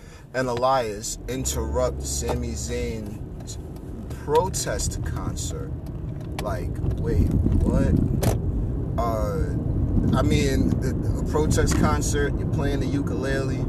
and 0.33 0.49
Elias 0.49 1.19
interrupt 1.29 2.03
Sami 2.03 2.49
Zayn's 2.49 3.30
protest 4.33 5.03
concert. 5.03 5.69
Like, 6.41 6.69
wait, 7.01 7.27
what? 7.67 7.91
Uh, 8.97 9.43
I 10.17 10.21
mean, 10.21 10.71
a 10.85 11.29
protest 11.29 11.77
concert. 11.79 12.33
You're 12.39 12.47
playing 12.53 12.79
the 12.79 12.85
ukulele. 12.85 13.65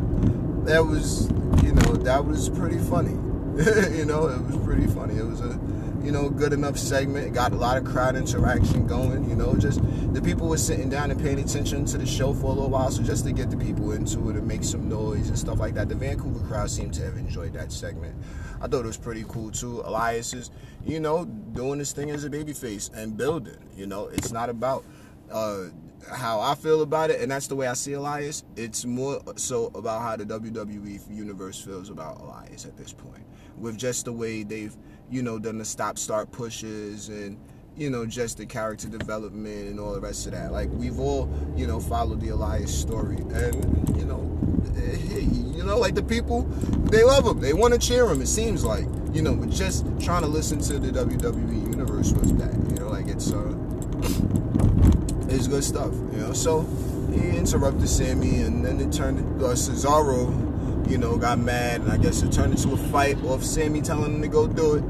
That 0.66 0.86
was, 0.86 1.28
you 1.64 1.72
know, 1.72 1.96
that 2.04 2.24
was 2.24 2.48
pretty 2.48 2.78
funny. 2.78 3.10
you 3.98 4.04
know, 4.04 4.28
it 4.28 4.40
was 4.40 4.56
pretty 4.64 4.86
funny. 4.86 5.16
It 5.16 5.26
was 5.26 5.40
a 5.40 5.58
you 6.02 6.12
know, 6.12 6.28
good 6.28 6.52
enough 6.52 6.76
segment. 6.76 7.32
Got 7.32 7.52
a 7.52 7.56
lot 7.56 7.76
of 7.76 7.84
crowd 7.84 8.16
interaction 8.16 8.86
going. 8.86 9.28
You 9.28 9.36
know, 9.36 9.54
just 9.54 9.80
the 10.12 10.20
people 10.20 10.48
were 10.48 10.58
sitting 10.58 10.88
down 10.88 11.10
and 11.10 11.20
paying 11.20 11.38
attention 11.38 11.84
to 11.86 11.98
the 11.98 12.06
show 12.06 12.34
for 12.34 12.46
a 12.46 12.48
little 12.50 12.70
while. 12.70 12.90
So 12.90 13.02
just 13.02 13.24
to 13.24 13.32
get 13.32 13.50
the 13.50 13.56
people 13.56 13.92
into 13.92 14.30
it 14.30 14.36
and 14.36 14.46
make 14.46 14.64
some 14.64 14.88
noise 14.88 15.28
and 15.28 15.38
stuff 15.38 15.58
like 15.58 15.74
that. 15.74 15.88
The 15.88 15.94
Vancouver 15.94 16.40
crowd 16.46 16.70
seemed 16.70 16.94
to 16.94 17.04
have 17.04 17.16
enjoyed 17.16 17.52
that 17.54 17.72
segment. 17.72 18.16
I 18.60 18.68
thought 18.68 18.84
it 18.84 18.86
was 18.86 18.98
pretty 18.98 19.24
cool 19.28 19.50
too. 19.50 19.82
Elias 19.84 20.34
is, 20.34 20.50
you 20.84 21.00
know, 21.00 21.24
doing 21.24 21.78
this 21.78 21.92
thing 21.92 22.10
as 22.10 22.24
a 22.24 22.30
babyface 22.30 22.92
and 22.94 23.16
building. 23.16 23.58
You 23.76 23.86
know, 23.86 24.06
it's 24.08 24.32
not 24.32 24.48
about 24.48 24.84
uh, 25.30 25.64
how 26.10 26.40
I 26.40 26.54
feel 26.54 26.82
about 26.82 27.10
it, 27.10 27.20
and 27.20 27.30
that's 27.30 27.46
the 27.46 27.56
way 27.56 27.66
I 27.66 27.74
see 27.74 27.92
Elias. 27.92 28.44
It's 28.56 28.84
more 28.84 29.20
so 29.36 29.66
about 29.74 30.02
how 30.02 30.16
the 30.16 30.24
WWE 30.24 31.14
universe 31.14 31.60
feels 31.60 31.90
about 31.90 32.20
Elias 32.20 32.64
at 32.64 32.76
this 32.76 32.92
point, 32.92 33.24
with 33.56 33.76
just 33.76 34.04
the 34.04 34.12
way 34.12 34.42
they've 34.42 34.76
you 35.12 35.22
know, 35.22 35.38
done 35.38 35.58
the 35.58 35.64
stop 35.64 35.98
start 35.98 36.32
pushes 36.32 37.08
and 37.10 37.38
you 37.76 37.88
know, 37.88 38.04
just 38.04 38.36
the 38.36 38.46
character 38.46 38.88
development 38.88 39.68
and 39.68 39.80
all 39.80 39.92
the 39.94 40.00
rest 40.00 40.26
of 40.26 40.32
that. 40.32 40.52
Like 40.52 40.68
we've 40.72 40.98
all, 40.98 41.30
you 41.56 41.66
know, 41.66 41.80
followed 41.80 42.20
the 42.20 42.28
Elias 42.30 42.76
story, 42.76 43.16
and 43.16 43.96
you 43.96 44.04
know, 44.04 44.38
you 45.56 45.64
know, 45.64 45.78
like 45.78 45.94
the 45.94 46.02
people, 46.02 46.42
they 46.90 47.02
love 47.02 47.26
him. 47.26 47.40
They 47.40 47.52
want 47.52 47.72
to 47.74 47.80
cheer 47.80 48.06
him. 48.08 48.20
It 48.20 48.28
seems 48.28 48.64
like, 48.64 48.84
you 49.12 49.22
know, 49.22 49.34
but 49.34 49.50
just 49.50 49.86
trying 50.00 50.22
to 50.22 50.28
listen 50.28 50.58
to 50.60 50.78
the 50.78 50.90
WWE 50.90 51.70
universe 51.70 52.12
was 52.12 52.34
that, 52.34 52.52
you 52.52 52.76
know, 52.76 52.88
like 52.88 53.06
it's 53.08 53.32
uh, 53.32 53.54
it's 55.34 55.48
good 55.48 55.64
stuff, 55.64 55.92
you 56.12 56.18
know. 56.18 56.32
So 56.32 56.62
he 57.10 57.36
interrupted 57.36 57.88
Sami, 57.88 58.42
and 58.42 58.64
then 58.64 58.80
it 58.80 58.92
turned 58.92 59.42
uh, 59.42 59.48
Cesaro. 59.54 60.50
You 60.90 60.98
know, 60.98 61.16
got 61.16 61.38
mad, 61.38 61.82
and 61.82 61.92
I 61.92 61.96
guess 61.96 62.22
it 62.22 62.32
turned 62.32 62.52
into 62.52 62.74
a 62.74 62.76
fight 62.76 63.16
off 63.24 63.42
Sami 63.42 63.80
telling 63.80 64.16
him 64.16 64.22
to 64.22 64.28
go 64.28 64.46
do 64.46 64.74
it 64.74 64.84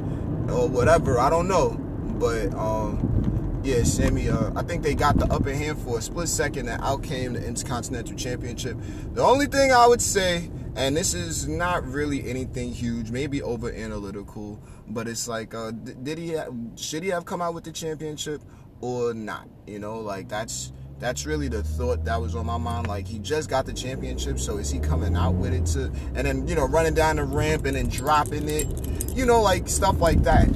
or 0.50 0.68
whatever. 0.68 1.18
I 1.18 1.30
don't 1.30 1.48
know, 1.48 1.70
but 2.18 2.52
um, 2.54 3.60
yeah, 3.64 3.82
Sami. 3.84 4.28
Uh, 4.28 4.50
I 4.56 4.62
think 4.62 4.82
they 4.82 4.94
got 4.94 5.18
the 5.18 5.26
upper 5.26 5.52
hand 5.54 5.78
for 5.78 5.98
a 5.98 6.02
split 6.02 6.28
second, 6.28 6.68
and 6.68 6.82
out 6.82 7.02
came 7.02 7.34
the 7.34 7.44
Intercontinental 7.46 8.16
Championship. 8.16 8.76
The 9.12 9.22
only 9.22 9.46
thing 9.46 9.72
I 9.72 9.86
would 9.86 10.02
say, 10.02 10.50
and 10.76 10.96
this 10.96 11.14
is 11.14 11.46
not 11.46 11.86
really 11.86 12.28
anything 12.28 12.72
huge, 12.72 13.10
maybe 13.10 13.42
over 13.42 13.70
analytical, 13.70 14.60
but 14.88 15.06
it's 15.08 15.28
like, 15.28 15.54
uh, 15.54 15.70
did 15.70 16.18
he 16.18 16.36
should 16.76 17.02
he 17.02 17.10
have 17.10 17.24
come 17.24 17.40
out 17.40 17.54
with 17.54 17.64
the 17.64 17.72
championship 17.72 18.42
or 18.80 19.14
not? 19.14 19.48
You 19.66 19.78
know, 19.78 20.00
like 20.00 20.28
that's 20.28 20.72
that's 20.98 21.26
really 21.26 21.48
the 21.48 21.62
thought 21.62 22.04
that 22.04 22.20
was 22.20 22.34
on 22.34 22.46
my 22.46 22.58
mind. 22.58 22.86
Like 22.86 23.06
he 23.06 23.18
just 23.18 23.50
got 23.50 23.66
the 23.66 23.72
championship, 23.72 24.38
so 24.38 24.58
is 24.58 24.70
he 24.70 24.78
coming 24.78 25.16
out 25.16 25.34
with 25.34 25.52
it 25.52 25.66
to 25.66 25.92
and 26.14 26.26
then 26.26 26.46
you 26.46 26.54
know 26.54 26.66
running 26.66 26.94
down 26.94 27.16
the 27.16 27.24
ramp 27.24 27.64
and 27.64 27.76
then 27.76 27.88
dropping 27.88 28.48
it, 28.48 28.68
you 29.16 29.26
know, 29.26 29.42
like 29.42 29.68
stuff 29.68 30.00
like 30.00 30.22
that. 30.22 30.48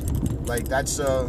Like 0.47 0.69
that's 0.69 1.01
uh 1.01 1.29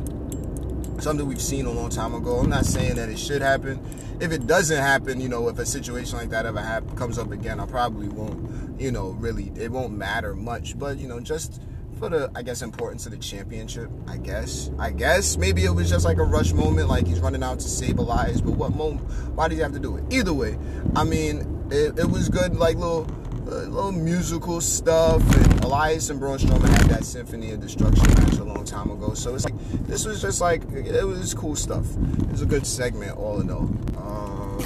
something 0.99 1.27
we've 1.27 1.41
seen 1.41 1.65
a 1.65 1.71
long 1.71 1.89
time 1.89 2.13
ago. 2.13 2.37
I'm 2.37 2.49
not 2.49 2.65
saying 2.65 2.95
that 2.95 3.09
it 3.09 3.19
should 3.19 3.41
happen. 3.41 3.79
If 4.19 4.31
it 4.31 4.47
doesn't 4.47 4.77
happen, 4.81 5.21
you 5.21 5.29
know, 5.29 5.47
if 5.47 5.59
a 5.59 5.65
situation 5.65 6.17
like 6.17 6.29
that 6.29 6.45
ever 6.45 6.61
happen, 6.61 6.95
comes 6.95 7.19
up 7.19 7.31
again, 7.31 7.59
I 7.59 7.67
probably 7.67 8.07
won't, 8.07 8.79
you 8.79 8.91
know, 8.91 9.09
really, 9.09 9.51
it 9.55 9.71
won't 9.71 9.93
matter 9.93 10.35
much. 10.35 10.77
But 10.77 10.97
you 10.97 11.07
know, 11.07 11.19
just 11.19 11.61
for 11.97 12.09
the 12.09 12.31
I 12.35 12.43
guess 12.43 12.61
importance 12.61 13.05
of 13.05 13.11
the 13.11 13.17
championship. 13.17 13.89
I 14.07 14.17
guess. 14.17 14.69
I 14.79 14.91
guess 14.91 15.37
maybe 15.37 15.65
it 15.65 15.71
was 15.71 15.89
just 15.89 16.05
like 16.05 16.17
a 16.17 16.23
rush 16.23 16.53
moment, 16.53 16.87
like 16.87 17.07
he's 17.07 17.19
running 17.19 17.43
out 17.43 17.59
to 17.59 17.67
save 17.67 17.97
Elias. 17.97 18.41
But 18.41 18.51
what 18.51 18.75
moment? 18.75 19.09
Why 19.35 19.47
did 19.47 19.55
he 19.55 19.61
have 19.61 19.73
to 19.73 19.79
do 19.79 19.97
it? 19.97 20.03
Either 20.11 20.33
way, 20.33 20.57
I 20.95 21.03
mean, 21.03 21.67
it, 21.71 21.99
it 21.99 22.09
was 22.09 22.29
good, 22.29 22.55
like 22.55 22.77
little. 22.77 23.07
Uh, 23.49 23.63
little 23.63 23.93
musical 23.93 24.59
stuff, 24.59 25.21
and 25.37 25.63
Elias 25.63 26.09
and 26.09 26.19
Braun 26.19 26.37
Strowman 26.37 26.67
had 26.67 26.89
that 26.89 27.05
Symphony 27.05 27.51
of 27.53 27.61
Destruction 27.61 28.05
match 28.15 28.33
a 28.39 28.43
long 28.43 28.65
time 28.65 28.91
ago. 28.91 29.13
So 29.13 29.35
it's 29.35 29.45
like 29.45 29.55
this 29.87 30.05
was 30.05 30.21
just 30.21 30.41
like 30.41 30.63
it 30.73 31.05
was 31.05 31.33
cool 31.33 31.55
stuff. 31.55 31.85
It 31.95 32.29
was 32.29 32.41
a 32.41 32.45
good 32.45 32.67
segment, 32.67 33.15
all 33.15 33.39
in 33.39 33.49
all. 33.49 33.69
Uh, 33.95 34.61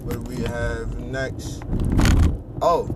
what 0.00 0.14
do 0.14 0.20
we 0.34 0.42
have 0.44 0.98
next? 0.98 1.62
Oh, 2.62 2.88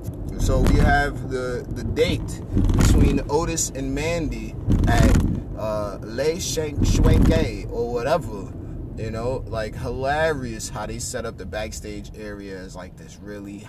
so 0.47 0.61
we 0.61 0.77
have 0.77 1.29
the 1.29 1.67
the 1.71 1.83
date 1.83 2.41
between 2.77 3.21
Otis 3.29 3.71
and 3.71 3.93
Mandy 3.93 4.55
at 4.87 5.25
uh, 5.59 5.99
Le 6.03 6.39
Shank 6.39 6.79
Schwenke 6.83 7.69
or 7.69 7.93
whatever. 7.93 8.53
You 8.97 9.11
know, 9.11 9.43
like 9.49 9.75
hilarious 9.75 10.69
how 10.69 10.87
they 10.87 11.01
set 11.01 11.27
up 11.27 11.37
the 11.37 11.45
backstage 11.45 12.13
area 12.15 12.61
as 12.61 12.77
like 12.77 12.97
this 12.97 13.19
really 13.21 13.67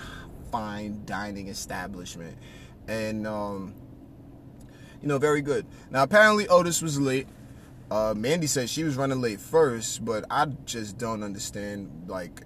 fine 0.52 1.02
dining 1.06 1.48
establishment, 1.48 2.38
and 2.88 3.26
um, 3.26 3.74
you 5.02 5.08
know, 5.08 5.18
very 5.18 5.42
good. 5.42 5.66
Now 5.90 6.04
apparently 6.04 6.48
Otis 6.48 6.84
was 6.84 7.02
late. 7.02 7.28
Uh, 7.90 8.14
Mandy 8.16 8.46
said 8.46 8.70
she 8.70 8.84
was 8.84 8.98
running 8.98 9.20
late 9.20 9.40
first, 9.40 10.06
but 10.06 10.26
I 10.30 10.46
just 10.66 11.00
don't 11.00 11.24
understand 11.24 12.06
like 12.06 12.44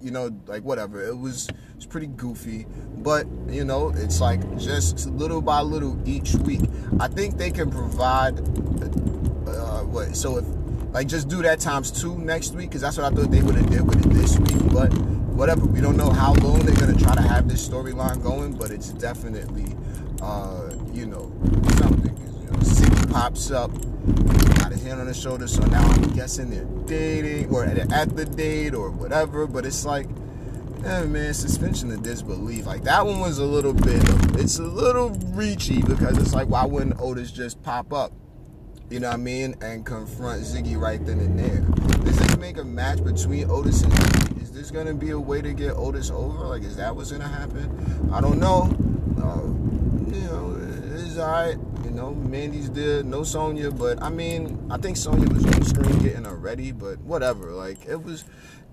you 0.00 0.10
know, 0.10 0.30
like 0.46 0.62
whatever. 0.62 1.02
It 1.02 1.16
was 1.16 1.48
it's 1.84 1.92
pretty 1.92 2.06
goofy, 2.06 2.66
but 2.98 3.26
you 3.46 3.62
know, 3.62 3.92
it's 3.94 4.18
like 4.20 4.40
just 4.58 5.06
little 5.10 5.42
by 5.42 5.60
little 5.60 6.00
each 6.08 6.34
week. 6.34 6.62
I 6.98 7.08
think 7.08 7.36
they 7.36 7.50
can 7.50 7.70
provide 7.70 8.38
uh, 8.40 9.82
what. 9.82 10.16
So 10.16 10.38
if 10.38 10.44
like 10.94 11.08
just 11.08 11.28
do 11.28 11.42
that 11.42 11.60
times 11.60 11.90
two 11.90 12.16
next 12.18 12.54
week, 12.54 12.70
because 12.70 12.80
that's 12.80 12.96
what 12.96 13.12
I 13.12 13.14
thought 13.14 13.30
they 13.30 13.42
would 13.42 13.56
have 13.56 13.68
did 13.68 13.82
with 13.82 14.04
it 14.04 14.10
this 14.14 14.38
week. 14.38 14.72
But 14.72 14.94
whatever, 15.34 15.66
we 15.66 15.82
don't 15.82 15.98
know 15.98 16.10
how 16.10 16.32
long 16.34 16.60
they're 16.60 16.74
gonna 16.74 16.98
try 16.98 17.14
to 17.14 17.22
have 17.22 17.48
this 17.48 17.68
storyline 17.68 18.22
going, 18.22 18.54
but 18.54 18.70
it's 18.70 18.88
definitely 18.90 19.76
uh, 20.22 20.70
you 20.92 21.04
know 21.04 21.30
something. 21.76 22.16
You 22.16 22.50
know, 22.50 22.58
Ziggy 22.60 23.12
pops 23.12 23.50
up 23.50 23.70
got 24.58 24.72
his 24.72 24.82
hand 24.82 25.00
on 25.00 25.06
his 25.06 25.20
shoulder, 25.20 25.46
so 25.46 25.62
now 25.66 25.82
I'm 25.82 26.14
guessing 26.14 26.50
they're 26.50 26.64
dating 26.86 27.54
or 27.54 27.64
at 27.64 28.16
the 28.16 28.24
date 28.24 28.74
or 28.74 28.90
whatever. 28.90 29.46
But 29.46 29.66
it's 29.66 29.84
like, 29.84 30.06
yeah, 30.84 31.04
man, 31.04 31.32
suspension 31.32 31.90
of 31.92 32.02
disbelief. 32.02 32.66
Like 32.66 32.82
that 32.84 33.06
one 33.06 33.18
was 33.20 33.38
a 33.38 33.44
little 33.44 33.72
bit, 33.72 34.02
it's 34.38 34.58
a 34.58 34.62
little 34.62 35.10
reachy 35.10 35.80
because 35.86 36.18
it's 36.18 36.34
like, 36.34 36.48
why 36.48 36.64
wouldn't 36.66 37.00
Otis 37.00 37.30
just 37.32 37.62
pop 37.62 37.92
up? 37.92 38.12
You 38.90 39.00
know 39.00 39.08
what 39.08 39.14
I 39.14 39.18
mean? 39.18 39.54
And 39.62 39.84
confront 39.84 40.42
Ziggy 40.42 40.78
right 40.78 41.04
then 41.04 41.18
and 41.18 41.38
there. 41.38 41.60
Does 42.04 42.18
this 42.18 42.36
make 42.36 42.58
a 42.58 42.64
match 42.64 43.02
between 43.02 43.50
Otis 43.50 43.82
and 43.82 43.92
Ziggy? 43.92 44.42
Is 44.42 44.52
this 44.52 44.70
gonna 44.70 44.92
be 44.92 45.10
a 45.10 45.18
way 45.18 45.40
to 45.40 45.54
get 45.54 45.72
Otis 45.72 46.10
over? 46.10 46.46
Like, 46.46 46.62
is 46.62 46.76
that 46.76 46.94
what's 46.94 47.10
gonna 47.10 47.26
happen? 47.26 48.10
I 48.12 48.20
don't 48.20 48.38
know. 48.38 48.64
Uh, 49.22 49.46
you 50.14 50.22
know, 50.26 50.56
it's 50.94 51.16
alright 51.16 51.56
You 51.82 51.90
know, 51.90 52.14
Mandy's 52.14 52.70
there, 52.70 53.02
no 53.02 53.24
Sonya, 53.24 53.70
but 53.70 54.02
I 54.02 54.10
mean, 54.10 54.66
I 54.70 54.76
think 54.76 54.98
Sonya 54.98 55.32
was 55.32 55.46
on 55.46 55.64
screen 55.64 55.98
getting 56.00 56.24
her 56.24 56.36
ready, 56.36 56.72
but 56.72 56.98
whatever. 57.00 57.52
Like 57.52 57.86
it 57.86 58.02
was, 58.02 58.26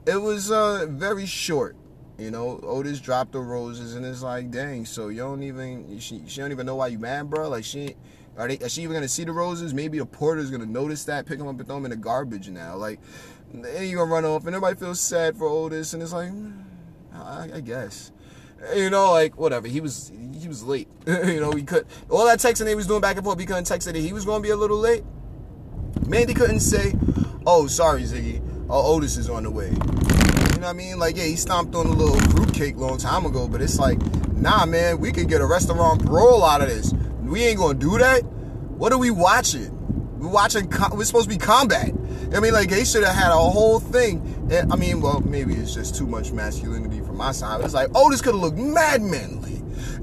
it 0.06 0.18
was 0.18 0.51
uh, 0.51 0.88
very 0.89 1.25
short. 1.25 1.77
You 2.22 2.30
know, 2.30 2.60
Otis 2.62 3.00
dropped 3.00 3.32
the 3.32 3.40
roses, 3.40 3.96
and 3.96 4.06
it's 4.06 4.22
like, 4.22 4.51
dang. 4.51 4.86
So 4.86 5.08
you 5.08 5.22
don't 5.22 5.42
even 5.42 6.00
she 6.00 6.22
she 6.28 6.40
don't 6.40 6.51
even 6.51 6.68
know 6.68 6.75
why 6.75 6.88
you 6.88 7.00
mad, 7.00 7.32
bro. 7.32 7.50
Like 7.50 7.63
she. 7.63 7.96
Are, 8.38 8.48
they, 8.48 8.56
is 8.56 8.74
she 8.74 8.84
even 8.84 8.94
gonna 8.94 9.08
see 9.08 9.24
the 9.24 9.32
roses? 9.32 9.74
Maybe 9.74 9.98
a 9.98 10.06
porter's 10.06 10.51
gonna 10.51 10.68
notice 10.68 11.04
that, 11.06 11.25
pick 11.25 11.40
them 11.40 11.48
up 11.48 11.58
and 11.58 11.66
throw 11.66 11.75
them 11.78 11.86
in 11.86 11.92
the 11.92 11.98
garbage 11.98 12.48
now. 12.48 12.75
Like, 12.75 13.00
you 13.54 13.98
gonna 13.98 14.06
run 14.06 14.24
off, 14.24 14.46
and 14.46 14.56
everybody 14.56 14.80
feels 14.80 15.01
sad 15.01 15.36
for 15.36 15.48
Otis, 15.48 15.94
and 15.94 16.01
it's 16.01 16.13
like, 16.13 16.30
hmm, 16.30 16.51
I, 17.13 17.50
I 17.56 17.60
guess. 17.60 18.12
You 18.75 18.92
know, 18.92 19.12
like 19.12 19.36
whatever. 19.38 19.68
He 19.68 19.82
was 19.82 20.12
he 20.40 20.48
was 20.48 20.63
late. 20.63 20.88
you 21.08 21.40
know, 21.40 21.51
he 21.51 21.63
could 21.63 21.88
all 22.08 22.25
that 22.28 22.38
texting 22.38 22.68
he 22.68 22.75
was 22.75 22.88
doing 22.88 23.01
back 23.01 23.18
and 23.18 23.25
forth. 23.25 23.40
He 23.40 23.48
couldn't 23.48 23.66
text 23.66 23.88
that 23.88 23.96
he 23.96 24.13
was 24.13 24.25
to 24.25 24.40
be 24.40 24.51
a 24.51 24.56
little 24.56 24.78
late. 24.78 25.04
Mandy 26.08 26.36
couldn't 26.36 26.60
say, 26.60 26.94
"Oh, 27.48 27.66
sorry, 27.66 28.04
Ziggy. 28.04 28.42
Oh, 28.70 28.96
Otis 28.96 29.18
is 29.18 29.28
on 29.30 29.44
the 29.44 29.51
way." 29.51 30.21
Know 30.62 30.68
what 30.68 30.75
I 30.75 30.77
mean? 30.77 31.00
Like, 31.00 31.18
yeah, 31.18 31.24
he 31.24 31.38
stomped 31.38 31.74
on 31.74 31.88
a 31.88 31.91
little 31.91 32.20
fruitcake 32.30 32.77
long 32.77 33.00
time 33.00 33.25
ago, 33.25 33.48
but 33.48 33.63
it's 33.63 33.80
like, 33.80 34.00
nah, 34.34 34.68
man, 34.68 35.00
we 35.00 35.12
could 35.12 35.27
get 35.27 35.41
a 35.41 35.46
restaurant 35.48 36.06
brawl 36.06 36.44
out 36.44 36.62
of 36.62 36.68
this. 36.68 36.94
We 37.20 37.44
ain't 37.46 37.58
gonna 37.58 37.80
do 37.80 37.98
that. 37.98 38.24
What 38.24 38.94
are 38.94 39.00
we 39.00 39.10
watching? 39.10 39.75
We're 40.20 40.30
watching. 40.30 40.70
We're 40.91 41.03
supposed 41.06 41.27
to 41.27 41.36
be 41.36 41.39
combat. 41.39 41.89
I 42.36 42.39
mean, 42.39 42.53
like 42.53 42.70
they 42.70 42.86
should 42.86 43.03
have 43.03 43.15
had 43.15 43.32
a 43.32 43.38
whole 43.38 43.80
thing. 43.80 44.22
I 44.72 44.75
mean, 44.75 45.01
well, 45.01 45.22
maybe 45.22 45.56
it's 45.56 45.74
just 45.74 45.96
too 45.96 46.06
much 46.06 46.32
masculinity 46.32 47.00
from 47.01 47.18
my 47.18 47.32
side. 47.32 47.62
It's 47.62 47.74
like, 47.74 47.89
oh, 47.96 48.12
this 48.12 48.22
could 48.22 48.36
have 48.36 48.44
looked 48.44 48.60
mad 48.60 49.01
manly. 49.01 49.50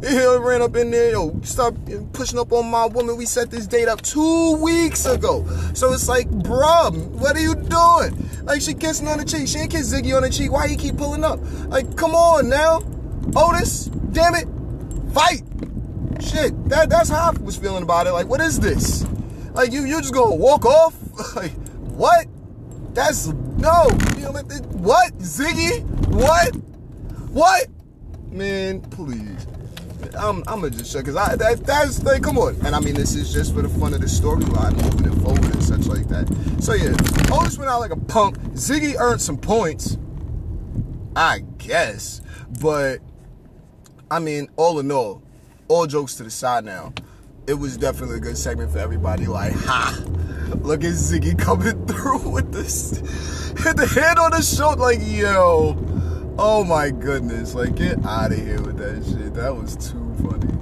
He 0.00 0.16
ran 0.36 0.62
up 0.62 0.76
in 0.76 0.92
there, 0.92 1.10
yo, 1.10 1.40
stop 1.42 1.74
pushing 2.12 2.38
up 2.38 2.52
on 2.52 2.70
my 2.70 2.86
woman. 2.86 3.16
We 3.16 3.26
set 3.26 3.50
this 3.50 3.66
date 3.66 3.88
up 3.88 4.00
two 4.00 4.56
weeks 4.56 5.06
ago. 5.06 5.44
So 5.74 5.92
it's 5.92 6.08
like, 6.08 6.28
bruh, 6.30 6.94
what 7.08 7.36
are 7.36 7.40
you 7.40 7.54
doing? 7.56 8.28
Like, 8.44 8.62
she 8.62 8.74
kissing 8.74 9.08
on 9.08 9.18
the 9.18 9.24
cheek. 9.24 9.48
She 9.48 9.58
ain't 9.58 9.72
kiss 9.72 9.92
Ziggy 9.92 10.16
on 10.16 10.22
the 10.22 10.30
cheek. 10.30 10.52
Why 10.52 10.66
you 10.66 10.76
keep 10.76 10.96
pulling 10.96 11.24
up? 11.24 11.40
Like, 11.66 11.96
come 11.96 12.14
on 12.14 12.48
now. 12.48 12.80
Otis, 13.34 13.86
damn 14.12 14.36
it. 14.36 14.46
Fight. 15.12 15.42
Shit, 16.20 16.68
that, 16.68 16.90
that's 16.90 17.10
how 17.10 17.32
I 17.32 17.42
was 17.42 17.56
feeling 17.56 17.82
about 17.82 18.06
it. 18.06 18.12
Like, 18.12 18.28
what 18.28 18.40
is 18.40 18.60
this? 18.60 19.04
Like, 19.52 19.72
you, 19.72 19.84
you 19.84 20.00
just 20.00 20.14
gonna 20.14 20.36
walk 20.36 20.64
off? 20.64 20.94
like, 21.36 21.52
what? 21.90 22.26
That's, 22.94 23.26
no. 23.26 23.88
What? 24.78 25.18
Ziggy? 25.18 25.82
What? 26.08 26.54
What? 27.30 27.66
Man, 28.30 28.80
please. 28.80 29.46
I'm, 30.18 30.42
I'm 30.46 30.60
gonna 30.60 30.70
just 30.70 30.92
show 30.92 31.00
because 31.00 31.16
I 31.16 31.36
that, 31.36 31.64
that's 31.64 32.02
like 32.02 32.22
come 32.22 32.38
on, 32.38 32.54
and 32.64 32.74
I 32.74 32.80
mean 32.80 32.94
this 32.94 33.14
is 33.14 33.32
just 33.32 33.54
for 33.54 33.62
the 33.62 33.68
fun 33.68 33.94
of 33.94 34.00
the 34.00 34.06
storyline, 34.06 34.74
moving 34.82 35.12
it 35.12 35.22
forward 35.22 35.44
and 35.44 35.62
such 35.62 35.86
like 35.86 36.08
that. 36.08 36.28
So 36.62 36.74
yeah, 36.74 36.94
Otis 37.34 37.58
went 37.58 37.70
out 37.70 37.80
like 37.80 37.90
a 37.90 37.96
punk. 37.96 38.38
Ziggy 38.54 38.94
earned 38.98 39.20
some 39.20 39.36
points, 39.36 39.96
I 41.16 41.40
guess, 41.58 42.20
but 42.60 43.00
I 44.10 44.18
mean, 44.18 44.48
all 44.56 44.78
in 44.78 44.90
all, 44.90 45.22
all 45.68 45.86
jokes 45.86 46.14
to 46.16 46.24
the 46.24 46.30
side 46.30 46.64
now, 46.64 46.92
it 47.46 47.54
was 47.54 47.76
definitely 47.76 48.16
a 48.16 48.20
good 48.20 48.38
segment 48.38 48.70
for 48.70 48.78
everybody. 48.78 49.26
Like, 49.26 49.52
ha, 49.52 50.02
look 50.62 50.84
at 50.84 50.92
Ziggy 50.92 51.38
coming 51.38 51.86
through 51.86 52.30
with 52.30 52.52
this, 52.52 52.90
hit 53.64 53.76
the 53.76 53.86
hand 53.86 54.18
on 54.18 54.30
the 54.30 54.42
shoulder, 54.42 54.80
like 54.80 55.00
yo. 55.02 55.97
Oh 56.40 56.62
my 56.62 56.90
goodness, 56.90 57.56
like 57.56 57.74
get 57.74 58.04
out 58.06 58.30
of 58.30 58.38
here 58.38 58.62
with 58.62 58.76
that 58.76 59.04
shit. 59.04 59.34
That 59.34 59.56
was 59.56 59.74
too 59.74 60.14
funny. 60.22 60.54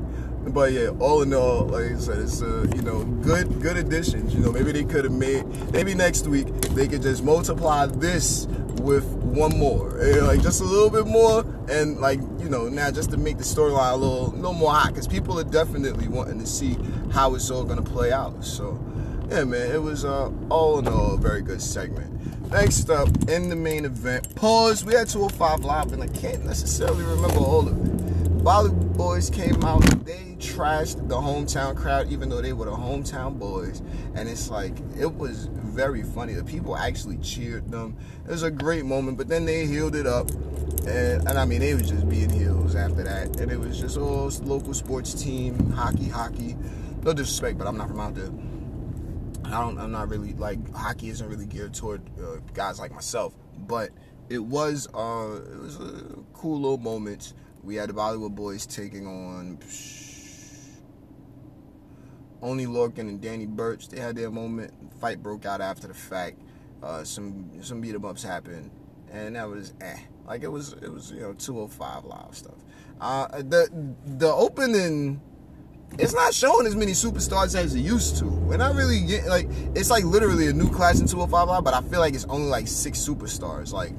But 0.50 0.72
yeah, 0.72 0.88
all 1.00 1.20
in 1.20 1.34
all, 1.34 1.66
like 1.66 1.92
I 1.92 1.98
said, 1.98 2.18
it's 2.18 2.40
a 2.40 2.66
you 2.74 2.80
know 2.80 3.04
good 3.04 3.60
good 3.60 3.76
additions. 3.76 4.32
You 4.32 4.40
know, 4.40 4.50
maybe 4.50 4.72
they 4.72 4.84
could 4.84 5.04
have 5.04 5.12
made 5.12 5.44
maybe 5.74 5.92
next 5.92 6.28
week 6.28 6.46
they 6.46 6.88
could 6.88 7.02
just 7.02 7.22
multiply 7.22 7.84
this 7.84 8.46
with 8.80 9.04
one 9.04 9.58
more, 9.58 10.00
eh, 10.00 10.22
like 10.22 10.40
just 10.40 10.62
a 10.62 10.64
little 10.64 10.88
bit 10.88 11.06
more, 11.06 11.44
and 11.68 12.00
like 12.00 12.20
you 12.38 12.48
know 12.48 12.70
now 12.70 12.90
just 12.90 13.10
to 13.10 13.18
make 13.18 13.36
the 13.36 13.44
storyline 13.44 13.92
a 13.92 13.96
little 13.96 14.32
no 14.32 14.54
more 14.54 14.72
hot 14.72 14.94
because 14.94 15.06
people 15.06 15.38
are 15.38 15.44
definitely 15.44 16.08
wanting 16.08 16.38
to 16.38 16.46
see 16.46 16.78
how 17.12 17.34
it's 17.34 17.50
all 17.50 17.64
gonna 17.64 17.82
play 17.82 18.12
out. 18.12 18.42
So 18.42 18.82
yeah, 19.28 19.44
man, 19.44 19.70
it 19.70 19.82
was 19.82 20.06
uh, 20.06 20.30
all 20.48 20.78
in 20.78 20.88
all 20.88 21.16
a 21.16 21.18
very 21.18 21.42
good 21.42 21.60
segment. 21.60 22.15
Next 22.50 22.90
up, 22.90 23.08
in 23.28 23.48
the 23.48 23.56
main 23.56 23.84
event, 23.84 24.34
pause. 24.36 24.84
We 24.84 24.94
had 24.94 25.08
205 25.08 25.64
Live, 25.64 25.92
and 25.92 26.02
I 26.02 26.06
can't 26.06 26.44
necessarily 26.44 27.04
remember 27.04 27.38
all 27.38 27.68
of 27.68 27.76
it. 27.76 28.44
Bollywood 28.44 28.96
Boys 28.96 29.28
came 29.28 29.62
out, 29.64 29.82
they 30.04 30.36
trashed 30.38 31.08
the 31.08 31.16
hometown 31.16 31.76
crowd, 31.76 32.08
even 32.10 32.28
though 32.28 32.40
they 32.40 32.52
were 32.52 32.66
the 32.66 32.70
hometown 32.70 33.36
boys. 33.38 33.82
And 34.14 34.28
it's 34.28 34.48
like, 34.48 34.72
it 34.98 35.12
was 35.12 35.46
very 35.52 36.04
funny. 36.04 36.34
The 36.34 36.44
people 36.44 36.76
actually 36.76 37.18
cheered 37.18 37.70
them. 37.70 37.96
It 38.24 38.30
was 38.30 38.44
a 38.44 38.50
great 38.50 38.84
moment, 38.84 39.18
but 39.18 39.28
then 39.28 39.44
they 39.44 39.66
healed 39.66 39.96
it 39.96 40.06
up. 40.06 40.30
And, 40.86 41.28
and 41.28 41.38
I 41.38 41.44
mean, 41.44 41.60
they 41.60 41.74
was 41.74 41.90
just 41.90 42.08
being 42.08 42.30
heels 42.30 42.76
after 42.76 43.02
that. 43.02 43.40
And 43.40 43.50
it 43.50 43.58
was 43.58 43.80
just 43.80 43.98
all 43.98 44.30
local 44.44 44.72
sports 44.72 45.12
team, 45.14 45.72
hockey, 45.72 46.08
hockey. 46.08 46.56
No 47.02 47.12
disrespect, 47.12 47.58
but 47.58 47.66
I'm 47.66 47.76
not 47.76 47.88
from 47.88 48.00
out 48.00 48.14
there. 48.14 48.30
I 49.46 49.60
don't. 49.60 49.78
I'm 49.78 49.92
not 49.92 50.08
really 50.08 50.32
like 50.32 50.58
hockey. 50.74 51.08
Isn't 51.08 51.28
really 51.28 51.46
geared 51.46 51.72
toward 51.72 52.02
uh, 52.18 52.38
guys 52.52 52.80
like 52.80 52.92
myself, 52.92 53.32
but 53.58 53.90
it 54.28 54.40
was. 54.40 54.88
Uh, 54.88 55.40
it 55.52 55.58
was 55.58 55.76
a 55.80 56.16
cool 56.34 56.60
little 56.60 56.78
moment. 56.78 57.32
We 57.62 57.76
had 57.76 57.88
the 57.88 57.94
Bollywood 57.94 58.34
boys 58.34 58.66
taking 58.66 59.06
on 59.06 59.58
Oney 62.42 62.66
Lorcan 62.66 63.08
and 63.08 63.20
Danny 63.20 63.46
Burch. 63.46 63.88
They 63.88 64.00
had 64.00 64.16
their 64.16 64.30
moment. 64.30 64.72
Fight 65.00 65.22
broke 65.22 65.46
out 65.46 65.60
after 65.60 65.86
the 65.86 65.94
fact. 65.94 66.40
Uh, 66.82 67.04
some 67.04 67.50
some 67.62 67.80
beat 67.80 67.94
'em 67.94 68.04
ups 68.04 68.24
happened, 68.24 68.70
and 69.12 69.36
that 69.36 69.48
was 69.48 69.74
eh. 69.80 69.98
Like 70.26 70.42
it 70.42 70.50
was 70.50 70.72
it 70.72 70.92
was 70.92 71.12
you 71.12 71.20
know 71.20 71.34
205 71.34 72.04
live 72.04 72.34
stuff. 72.36 72.64
Uh, 73.00 73.28
the 73.42 73.68
the 74.04 74.32
opening 74.32 75.20
it's 75.98 76.14
not 76.14 76.34
showing 76.34 76.66
as 76.66 76.76
many 76.76 76.92
superstars 76.92 77.54
as 77.54 77.74
it 77.74 77.80
used 77.80 78.18
to. 78.18 78.26
We're 78.26 78.58
not 78.58 78.74
really 78.74 79.00
getting 79.00 79.28
like 79.28 79.48
it's 79.74 79.90
like 79.90 80.04
literally 80.04 80.48
a 80.48 80.52
new 80.52 80.70
class 80.70 81.00
in 81.00 81.06
205 81.06 81.48
Live, 81.48 81.64
but 81.64 81.74
I 81.74 81.80
feel 81.82 82.00
like 82.00 82.14
it's 82.14 82.26
only 82.26 82.48
like 82.48 82.68
six 82.68 82.98
superstars. 82.98 83.72
Like, 83.72 83.92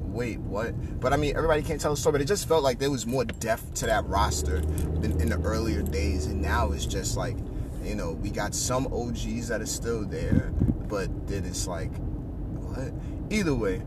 wait, 0.00 0.38
what? 0.40 1.00
But 1.00 1.12
I 1.12 1.16
mean, 1.16 1.36
everybody 1.36 1.62
can't 1.62 1.80
tell 1.80 1.92
a 1.92 1.96
story, 1.96 2.12
but 2.12 2.20
it 2.22 2.28
just 2.28 2.48
felt 2.48 2.62
like 2.62 2.78
there 2.78 2.90
was 2.90 3.06
more 3.06 3.24
depth 3.24 3.74
to 3.74 3.86
that 3.86 4.06
roster 4.06 4.60
than 4.60 5.20
in 5.20 5.28
the 5.28 5.40
earlier 5.42 5.82
days, 5.82 6.26
and 6.26 6.40
now 6.40 6.72
it's 6.72 6.86
just 6.86 7.16
like, 7.16 7.36
you 7.82 7.94
know, 7.94 8.12
we 8.12 8.30
got 8.30 8.54
some 8.54 8.86
OGs 8.86 9.48
that 9.48 9.60
are 9.60 9.66
still 9.66 10.04
there, 10.04 10.52
but 10.88 11.26
then 11.26 11.44
it's 11.44 11.66
like, 11.66 11.94
what? 11.96 12.92
Either 13.30 13.54
way, 13.54 13.82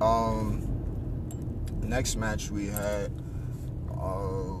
um, 0.00 0.66
next 1.82 2.16
match 2.16 2.50
we 2.50 2.68
had. 2.68 3.12
Uh, 3.90 4.59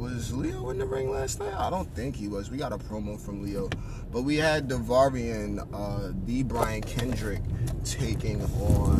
was 0.00 0.32
Leo 0.32 0.70
in 0.70 0.78
the 0.78 0.86
ring 0.86 1.10
last 1.10 1.40
night? 1.40 1.52
I 1.54 1.68
don't 1.68 1.94
think 1.94 2.16
he 2.16 2.26
was. 2.26 2.50
We 2.50 2.56
got 2.56 2.72
a 2.72 2.78
promo 2.78 3.20
from 3.20 3.42
Leo. 3.42 3.68
But 4.10 4.22
we 4.22 4.36
had 4.36 4.68
Daivari 4.68 5.60
uh, 5.74 6.12
the 6.24 6.42
Brian 6.42 6.80
Kendrick 6.80 7.42
taking 7.84 8.40
on. 8.42 8.98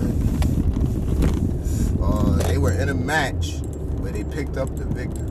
Uh, 2.02 2.36
they 2.48 2.58
were 2.58 2.72
in 2.72 2.90
a 2.90 2.94
match 2.94 3.60
where 3.98 4.12
they 4.12 4.24
picked 4.24 4.58
up 4.58 4.76
the 4.76 4.84
victory. 4.84 5.24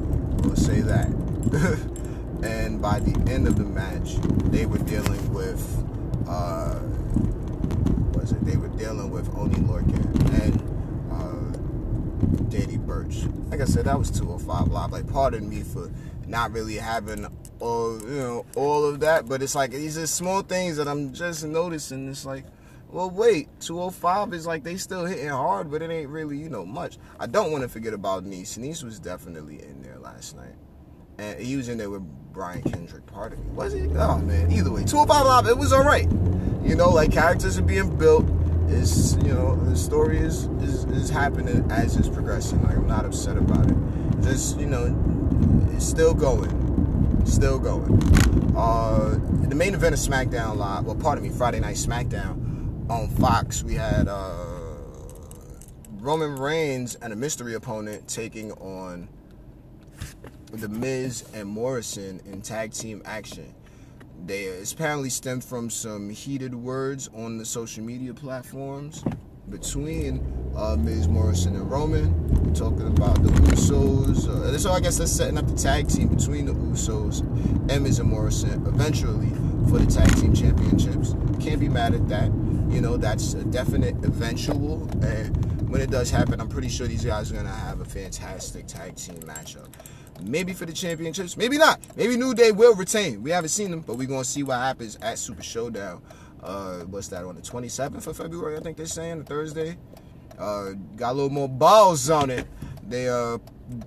We'll 0.43 0.55
say 0.55 0.82
that. 0.82 1.08
and 2.43 2.82
by 2.82 2.99
the 2.99 3.32
end 3.32 3.47
of 3.47 3.55
the 3.55 3.63
match, 3.63 4.15
they 4.51 4.65
were 4.65 4.79
dealing 4.79 5.34
with. 5.34 5.62
Uh, 6.27 6.79
was 8.13 8.32
it? 8.32 8.43
They 8.43 8.58
were 8.58 8.69
dealing 8.69 9.12
with 9.12 9.29
Oney 9.38 9.58
Lorcan 9.58 10.18
Danny 12.50 12.78
Burch. 12.78 13.24
Like 13.50 13.62
I 13.62 13.65
said, 13.65 13.86
that 13.86 13.98
was 13.98 14.12
205 14.12 14.68
Live. 14.68 14.92
Like, 14.92 15.08
pardon 15.12 15.50
me 15.50 15.62
for 15.63 15.92
not 16.28 16.52
really 16.52 16.76
having 16.76 17.28
all, 17.60 18.00
you 18.02 18.20
know, 18.20 18.46
all 18.56 18.86
of 18.86 19.00
that, 19.02 19.28
but 19.28 19.42
it's 19.42 19.56
like 19.56 19.72
these 19.72 19.98
are 19.98 20.08
small 20.08 20.42
things 20.42 20.78
that 20.78 20.88
I'm 20.88 21.13
just 21.13 21.44
noticing. 21.44 22.08
It's 22.10 22.26
like, 22.26 22.46
well, 22.92 23.10
wait, 23.10 23.48
205 23.60 24.34
is 24.34 24.48
like 24.48 24.63
they 24.63 24.78
still 24.78 25.06
hitting 25.06 25.30
hard, 25.30 25.70
but 25.70 25.82
it 25.82 25.92
ain't 25.92 26.10
really, 26.10 26.38
you 26.38 26.50
know, 26.50 26.65
much. 26.65 26.98
I 27.20 27.28
don't 27.28 27.52
want 27.52 27.63
to 27.63 27.70
forget 27.70 27.94
about 27.94 28.26
Nice. 28.26 28.58
Nice 28.58 28.84
was 28.84 29.00
definitely 29.00 29.62
in 29.62 29.82
there 29.82 30.00
last 30.00 30.36
night. 30.36 30.56
And 31.18 31.39
he 31.39 31.56
was 31.56 31.68
in 31.68 31.78
there 31.78 31.89
with 31.89 32.04
Brian 32.32 32.63
Kendrick, 32.63 33.06
pardon 33.06 33.44
me. 33.44 33.52
Was 33.52 33.74
he? 33.74 33.88
Oh, 33.96 34.18
man. 34.20 34.52
Either 34.52 34.72
way, 34.72 34.86
205 34.86 35.26
Live, 35.26 35.48
it 35.48 35.58
was 35.58 35.74
all 35.74 35.84
right. 35.84 36.10
You 36.63 36.76
know, 36.76 36.89
like 36.89 37.12
characters 37.12 37.58
are 37.58 37.63
being 37.63 37.96
built 37.98 38.26
it's 38.69 39.15
you 39.17 39.34
know 39.34 39.55
the 39.55 39.75
story 39.75 40.19
is, 40.19 40.45
is 40.62 40.86
is 40.86 41.10
happening 41.10 41.69
as 41.71 41.97
it's 41.97 42.10
progressing. 42.10 42.62
Like 42.63 42.77
I'm 42.77 42.88
not 42.88 43.05
upset 43.05 43.38
about 43.38 43.69
it. 43.69 43.77
Just 44.21 44.60
you 44.60 44.65
know, 44.65 44.95
it's 45.71 45.86
still 45.86 46.13
going, 46.13 47.25
still 47.25 47.60
going. 47.60 48.01
Uh, 48.55 49.19
the 49.47 49.55
main 49.55 49.73
event 49.73 49.93
of 49.93 49.99
SmackDown 49.99 50.58
Live. 50.58 50.86
Well, 50.86 50.95
pardon 50.95 51.23
me, 51.23 51.29
Friday 51.29 51.60
Night 51.60 51.75
SmackDown 51.75 52.89
on 52.89 53.08
Fox. 53.10 53.63
We 53.63 53.75
had 53.75 54.08
uh, 54.08 54.45
Roman 55.99 56.36
Reigns 56.36 56.95
and 56.95 57.13
a 57.13 57.15
mystery 57.15 57.53
opponent 57.53 58.08
taking 58.08 58.51
on 58.53 59.10
the 60.51 60.67
Miz 60.67 61.25
and 61.34 61.47
Morrison 61.47 62.21
in 62.25 62.41
tag 62.41 62.73
team 62.73 63.01
action. 63.05 63.53
They 64.25 64.62
apparently 64.71 65.10
stemmed 65.10 65.43
from 65.43 65.69
some 65.69 66.10
heated 66.10 66.53
words 66.53 67.10
on 67.15 67.38
the 67.38 67.45
social 67.45 67.84
media 67.84 68.13
platforms 68.13 69.03
between 69.49 70.53
uh, 70.55 70.75
Miz 70.75 71.08
Morrison 71.08 71.55
and 71.55 71.69
Roman. 71.69 72.27
We're 72.43 72.53
talking 72.53 72.88
about 72.88 73.21
the 73.23 73.29
Usos. 73.29 74.27
Uh, 74.27 74.58
so 74.58 74.71
I 74.71 74.79
guess 74.79 74.97
that's 74.97 75.12
setting 75.12 75.38
up 75.38 75.47
the 75.47 75.55
tag 75.55 75.88
team 75.88 76.10
between 76.10 76.45
the 76.45 76.53
Usos 76.53 77.21
and 77.71 77.84
Miz 77.84 77.99
and 77.99 78.10
Morrison. 78.10 78.65
Eventually, 78.67 79.29
for 79.69 79.79
the 79.79 79.86
tag 79.86 80.15
team 80.17 80.34
championships. 80.34 81.15
Can't 81.39 81.60
be 81.60 81.69
mad 81.69 81.93
at 81.93 82.08
that. 82.10 82.25
You 82.69 82.82
know, 82.82 82.97
that's 82.97 83.34
a 83.34 83.43
definite 83.43 83.95
eventual. 84.03 84.88
And 85.03 85.69
when 85.69 85.82
it 85.82 85.91
does 85.91 86.10
happen, 86.10 86.41
I'm 86.41 86.49
pretty 86.49 86.69
sure 86.69 86.88
these 86.88 87.05
guys 87.05 87.32
are 87.32 87.36
gonna 87.36 87.49
have 87.49 87.79
a 87.82 87.86
fantastic 87.86 88.67
tag 88.67 88.95
team 88.95 89.19
matchup. 89.21 89.67
Maybe 90.21 90.53
for 90.53 90.65
the 90.65 90.73
championships, 90.73 91.38
maybe 91.38 91.58
not. 91.58 91.79
Maybe 91.95 92.17
New 92.17 92.34
Day 92.34 92.51
will 92.51 92.75
retain. 92.75 93.21
We 93.23 93.32
haven't 93.32 93.49
seen 93.49 93.71
them, 93.71 93.82
but 93.82 93.95
we're 93.97 94.08
gonna 94.08 94.23
see 94.23 94.43
what 94.43 94.58
happens 94.58 94.97
at 95.01 95.17
Super 95.17 95.43
Showdown. 95.43 96.01
Uh, 96.41 96.79
what's 96.82 97.10
that 97.10 97.25
on 97.25 97.36
the 97.36 97.41
27th 97.41 98.08
of 98.08 98.17
February? 98.17 98.58
I 98.58 98.60
think 98.62 98.77
they're 98.77 98.86
saying 98.86 99.23
Thursday. 99.25 99.77
Uh, 100.38 100.71
got 100.95 101.12
a 101.12 101.13
little 101.13 101.29
more 101.29 101.49
balls 101.49 102.10
on 102.10 102.29
it. 102.29 102.47
They 102.88 103.08
uh 103.08 103.38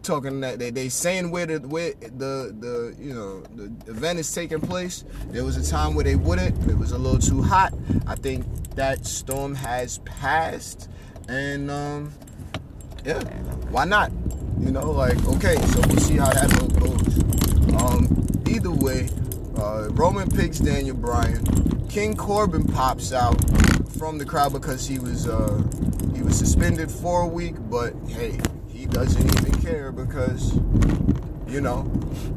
talking 0.02 0.40
that 0.40 0.58
they 0.60 0.70
they 0.70 0.88
saying 0.88 1.30
where 1.30 1.46
the 1.46 1.58
where 1.66 1.92
the 1.94 2.54
the 2.58 2.94
you 3.00 3.12
know 3.12 3.40
the 3.56 3.64
event 3.90 4.18
is 4.20 4.32
taking 4.32 4.60
place. 4.60 5.04
There 5.28 5.44
was 5.44 5.56
a 5.56 5.68
time 5.68 5.94
where 5.94 6.04
they 6.04 6.14
wouldn't. 6.14 6.70
It 6.70 6.78
was 6.78 6.92
a 6.92 6.98
little 6.98 7.18
too 7.18 7.42
hot. 7.42 7.74
I 8.06 8.14
think 8.14 8.46
that 8.76 9.06
storm 9.06 9.54
has 9.56 9.98
passed, 9.98 10.88
and 11.28 11.70
um 11.70 12.12
yeah, 13.04 13.24
why 13.70 13.84
not? 13.84 14.12
You 14.62 14.70
know, 14.70 14.92
like 14.92 15.18
okay, 15.26 15.56
so 15.56 15.80
we'll 15.88 15.98
see 15.98 16.16
how 16.16 16.32
that 16.32 16.60
all 16.60 16.68
goes. 16.68 17.82
Um, 17.82 18.06
either 18.48 18.70
way, 18.70 19.08
uh, 19.56 19.88
Roman 19.90 20.30
picks 20.30 20.58
Daniel 20.58 20.96
Bryan. 20.96 21.44
King 21.88 22.16
Corbin 22.16 22.64
pops 22.64 23.12
out 23.12 23.34
from 23.98 24.18
the 24.18 24.24
crowd 24.24 24.52
because 24.52 24.86
he 24.86 24.98
was 24.98 25.28
uh, 25.28 25.62
he 26.14 26.22
was 26.22 26.38
suspended 26.38 26.90
for 26.90 27.22
a 27.22 27.26
week, 27.26 27.56
but 27.70 27.92
hey, 28.08 28.38
he 28.68 28.86
doesn't 28.86 29.22
even 29.38 29.60
care 29.60 29.90
because 29.90 30.54
you 31.48 31.60
know 31.60 31.90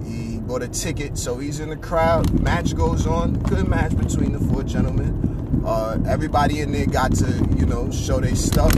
he 0.04 0.40
bought 0.40 0.64
a 0.64 0.68
ticket, 0.68 1.18
so 1.18 1.38
he's 1.38 1.60
in 1.60 1.70
the 1.70 1.78
crowd. 1.78 2.42
Match 2.42 2.76
goes 2.76 3.06
on, 3.06 3.34
good 3.44 3.68
match 3.68 3.96
between 3.96 4.32
the 4.32 4.40
four 4.40 4.64
gentlemen. 4.64 5.62
Uh, 5.66 6.00
everybody 6.08 6.62
in 6.62 6.72
there 6.72 6.88
got 6.88 7.14
to 7.16 7.48
you 7.56 7.66
know 7.66 7.92
show 7.92 8.20
their 8.20 8.36
stuff. 8.36 8.74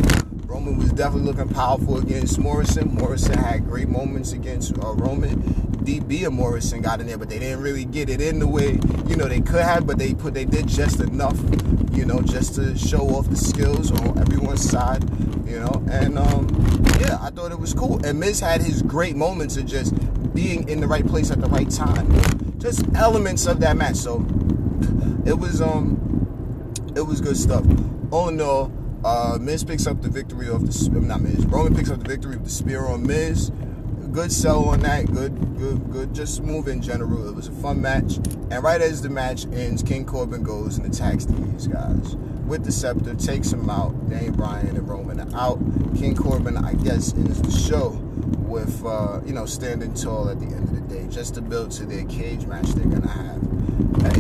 Roman 0.48 0.78
was 0.78 0.94
definitely 0.94 1.30
looking 1.30 1.50
powerful 1.50 1.98
against 1.98 2.40
Morrison. 2.40 2.96
Morrison 2.96 3.38
had 3.38 3.66
great 3.66 3.90
moments 3.90 4.32
against 4.32 4.78
uh, 4.78 4.94
Roman. 4.94 5.42
DB 5.84 6.26
and 6.26 6.36
Morrison 6.36 6.82
got 6.82 7.02
in 7.02 7.08
there, 7.08 7.18
but 7.18 7.30
they 7.30 7.38
didn't 7.38 7.62
really 7.62 7.84
get 7.84 8.10
it 8.10 8.22
in 8.22 8.40
the 8.40 8.48
way 8.48 8.80
you 9.08 9.18
know 9.18 9.28
they 9.28 9.42
could 9.42 9.62
have. 9.62 9.86
But 9.86 9.98
they 9.98 10.14
put 10.14 10.34
they 10.34 10.46
did 10.46 10.66
just 10.66 11.02
enough, 11.02 11.38
you 11.92 12.06
know, 12.06 12.22
just 12.22 12.56
to 12.56 12.78
show 12.78 13.02
off 13.10 13.30
the 13.30 13.36
skills 13.36 13.92
on 13.92 14.18
everyone's 14.18 14.68
side, 14.68 15.04
you 15.46 15.60
know. 15.60 15.84
And 15.92 16.18
um, 16.18 16.48
yeah, 17.02 17.18
I 17.22 17.30
thought 17.30 17.52
it 17.52 17.60
was 17.60 17.74
cool. 17.74 18.06
And 18.06 18.18
Miz 18.18 18.40
had 18.40 18.62
his 18.62 18.82
great 18.82 19.18
moments 19.18 19.58
of 19.58 19.66
just 19.66 19.94
being 20.34 20.68
in 20.70 20.80
the 20.80 20.88
right 20.88 21.06
place 21.06 21.30
at 21.30 21.42
the 21.42 21.48
right 21.48 21.70
time, 21.70 22.56
just 22.58 22.86
elements 22.96 23.48
of 23.48 23.60
that 23.60 23.76
match. 23.76 23.98
So 23.98 24.26
it 25.26 25.38
was 25.38 25.62
um, 25.62 26.74
it 26.96 27.02
was 27.02 27.20
good 27.20 27.36
stuff. 27.36 27.66
In 27.66 28.40
all. 28.40 28.72
Uh, 29.04 29.38
Miz 29.40 29.64
picks 29.64 29.88
up 29.88 30.02
the 30.02 30.10
victory 30.10 30.50
of 30.50 30.66
the 30.66 31.00
not 31.02 31.22
Miz. 31.22 31.46
Roman 31.46 31.76
picks 31.76 31.90
up 31.90 32.00
the 32.00 32.10
victory 32.10 32.36
of 32.36 32.44
the 32.44 32.50
spear 32.50 32.86
on 32.86 33.06
Miz 33.06 33.52
good 34.18 34.32
sell 34.32 34.66
on 34.66 34.80
that. 34.80 35.06
Good, 35.14 35.58
good, 35.60 35.92
good. 35.92 36.16
Just 36.16 36.38
smooth 36.38 36.68
in 36.68 36.82
general. 36.82 37.30
It 37.30 37.36
was 37.36 37.50
a 37.50 37.52
fun 37.52 37.80
match. 37.80 38.18
And 38.50 38.64
right 38.64 38.82
as 38.82 39.04
the 39.04 39.10
match 39.10 39.46
ends, 39.54 39.84
King 39.84 40.06
Corbin 40.06 40.42
goes 40.42 40.80
and 40.80 40.88
attacks 40.88 41.26
these 41.26 41.68
guys 41.68 42.16
with 42.48 42.64
the 42.66 42.72
scepter, 42.72 43.14
takes 43.14 43.54
him 43.54 43.70
out. 43.70 44.10
Daniel 44.10 44.34
Bryan 44.34 44.76
and 44.76 44.90
Roman 44.90 45.20
are 45.20 45.40
out. 45.40 45.60
King 45.96 46.16
Corbin, 46.16 46.58
I 46.58 46.74
guess, 46.74 47.14
ends 47.14 47.44
the 47.44 47.52
show 47.52 47.90
with 48.48 48.84
uh, 48.84 49.22
you 49.24 49.34
know 49.34 49.46
standing 49.46 49.94
tall 49.94 50.30
at 50.30 50.40
the 50.40 50.48
end 50.48 50.64
of 50.64 50.74
the 50.74 50.96
day, 50.96 51.08
just 51.10 51.36
to 51.36 51.42
build 51.42 51.70
to 51.74 51.86
their 51.86 52.06
cage 52.06 52.48
match 52.48 52.70
they're 52.70 52.86
gonna 52.86 53.08
have. 53.08 53.42
Hey, 54.02 54.20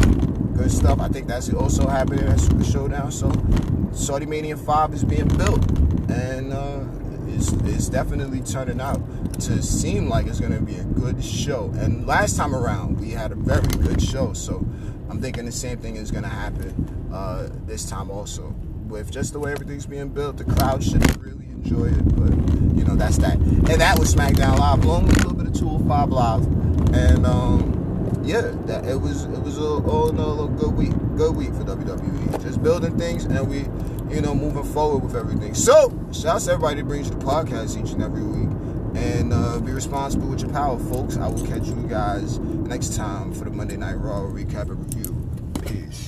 good 0.55 0.71
stuff. 0.71 0.99
I 0.99 1.07
think 1.07 1.25
that's 1.25 1.51
also 1.53 1.87
happening 1.87 2.27
at 2.27 2.39
Super 2.39 2.63
Showdown. 2.63 3.11
So, 3.11 3.31
Saudi 3.93 4.25
Mania 4.25 4.57
Five 4.57 4.93
is 4.93 5.03
being 5.03 5.27
built, 5.27 5.69
and. 6.09 6.53
Uh, 6.53 6.83
it's, 7.37 7.51
it's 7.51 7.89
definitely 7.89 8.41
turning 8.41 8.81
out 8.81 8.99
to 9.41 9.61
seem 9.61 10.09
like 10.09 10.25
it's 10.27 10.39
going 10.39 10.53
to 10.53 10.61
be 10.61 10.75
a 10.75 10.83
good 10.83 11.23
show. 11.23 11.71
And 11.77 12.07
last 12.07 12.35
time 12.35 12.55
around, 12.55 12.99
we 12.99 13.11
had 13.11 13.31
a 13.31 13.35
very 13.35 13.67
good 13.67 14.01
show. 14.01 14.33
So 14.33 14.65
I'm 15.09 15.21
thinking 15.21 15.45
the 15.45 15.51
same 15.51 15.77
thing 15.77 15.95
is 15.95 16.09
going 16.09 16.23
to 16.23 16.29
happen 16.29 17.09
uh, 17.13 17.49
this 17.65 17.87
time 17.87 18.09
also. 18.09 18.55
With 18.87 19.11
just 19.11 19.33
the 19.33 19.39
way 19.39 19.51
everything's 19.51 19.85
being 19.85 20.09
built, 20.09 20.37
the 20.37 20.45
crowd 20.45 20.83
should 20.83 21.03
really 21.23 21.45
enjoy 21.45 21.85
it. 21.87 22.15
But, 22.15 22.31
you 22.77 22.83
know, 22.83 22.95
that's 22.95 23.17
that. 23.19 23.35
And 23.35 23.67
that 23.67 23.99
was 23.99 24.15
SmackDown 24.15 24.57
Live, 24.57 24.83
along 24.83 25.07
with 25.07 25.17
a 25.17 25.27
little 25.27 25.35
bit 25.35 25.47
of 25.47 25.53
205 25.53 26.09
Live. 26.09 26.45
And, 26.93 27.25
um, 27.25 27.76
yeah, 28.27 28.41
that 28.65 28.85
it 28.85 28.99
was 28.99 29.23
it 29.23 29.41
was 29.41 29.57
a, 29.57 29.61
all 29.61 30.09
in 30.09 30.19
all 30.19 30.45
a 30.45 30.47
good 30.49 30.73
week, 30.75 30.93
good 31.15 31.35
week 31.35 31.49
for 31.49 31.63
WWE. 31.63 32.41
Just 32.43 32.61
building 32.61 32.97
things, 32.97 33.25
and 33.25 33.49
we 33.49 33.65
you 34.09 34.21
know, 34.21 34.33
moving 34.33 34.63
forward 34.63 35.03
with 35.03 35.15
everything. 35.15 35.53
So, 35.53 35.93
shouts 36.13 36.45
to 36.45 36.53
everybody 36.53 36.81
that 36.81 36.87
brings 36.87 37.09
you 37.09 37.15
the 37.15 37.25
podcast 37.25 37.81
each 37.81 37.91
and 37.91 38.03
every 38.03 38.23
week. 38.23 38.49
And 38.95 39.31
uh, 39.33 39.59
be 39.59 39.71
responsible 39.71 40.27
with 40.27 40.41
your 40.41 40.49
power, 40.51 40.79
folks. 40.79 41.17
I 41.17 41.27
will 41.27 41.45
catch 41.45 41.67
you 41.67 41.85
guys 41.87 42.39
next 42.39 42.95
time 42.95 43.33
for 43.33 43.43
the 43.43 43.51
Monday 43.51 43.77
Night 43.77 43.95
Raw 43.95 44.21
recap 44.21 44.69
and 44.69 44.95
review. 44.95 45.29
Peace. 45.65 46.06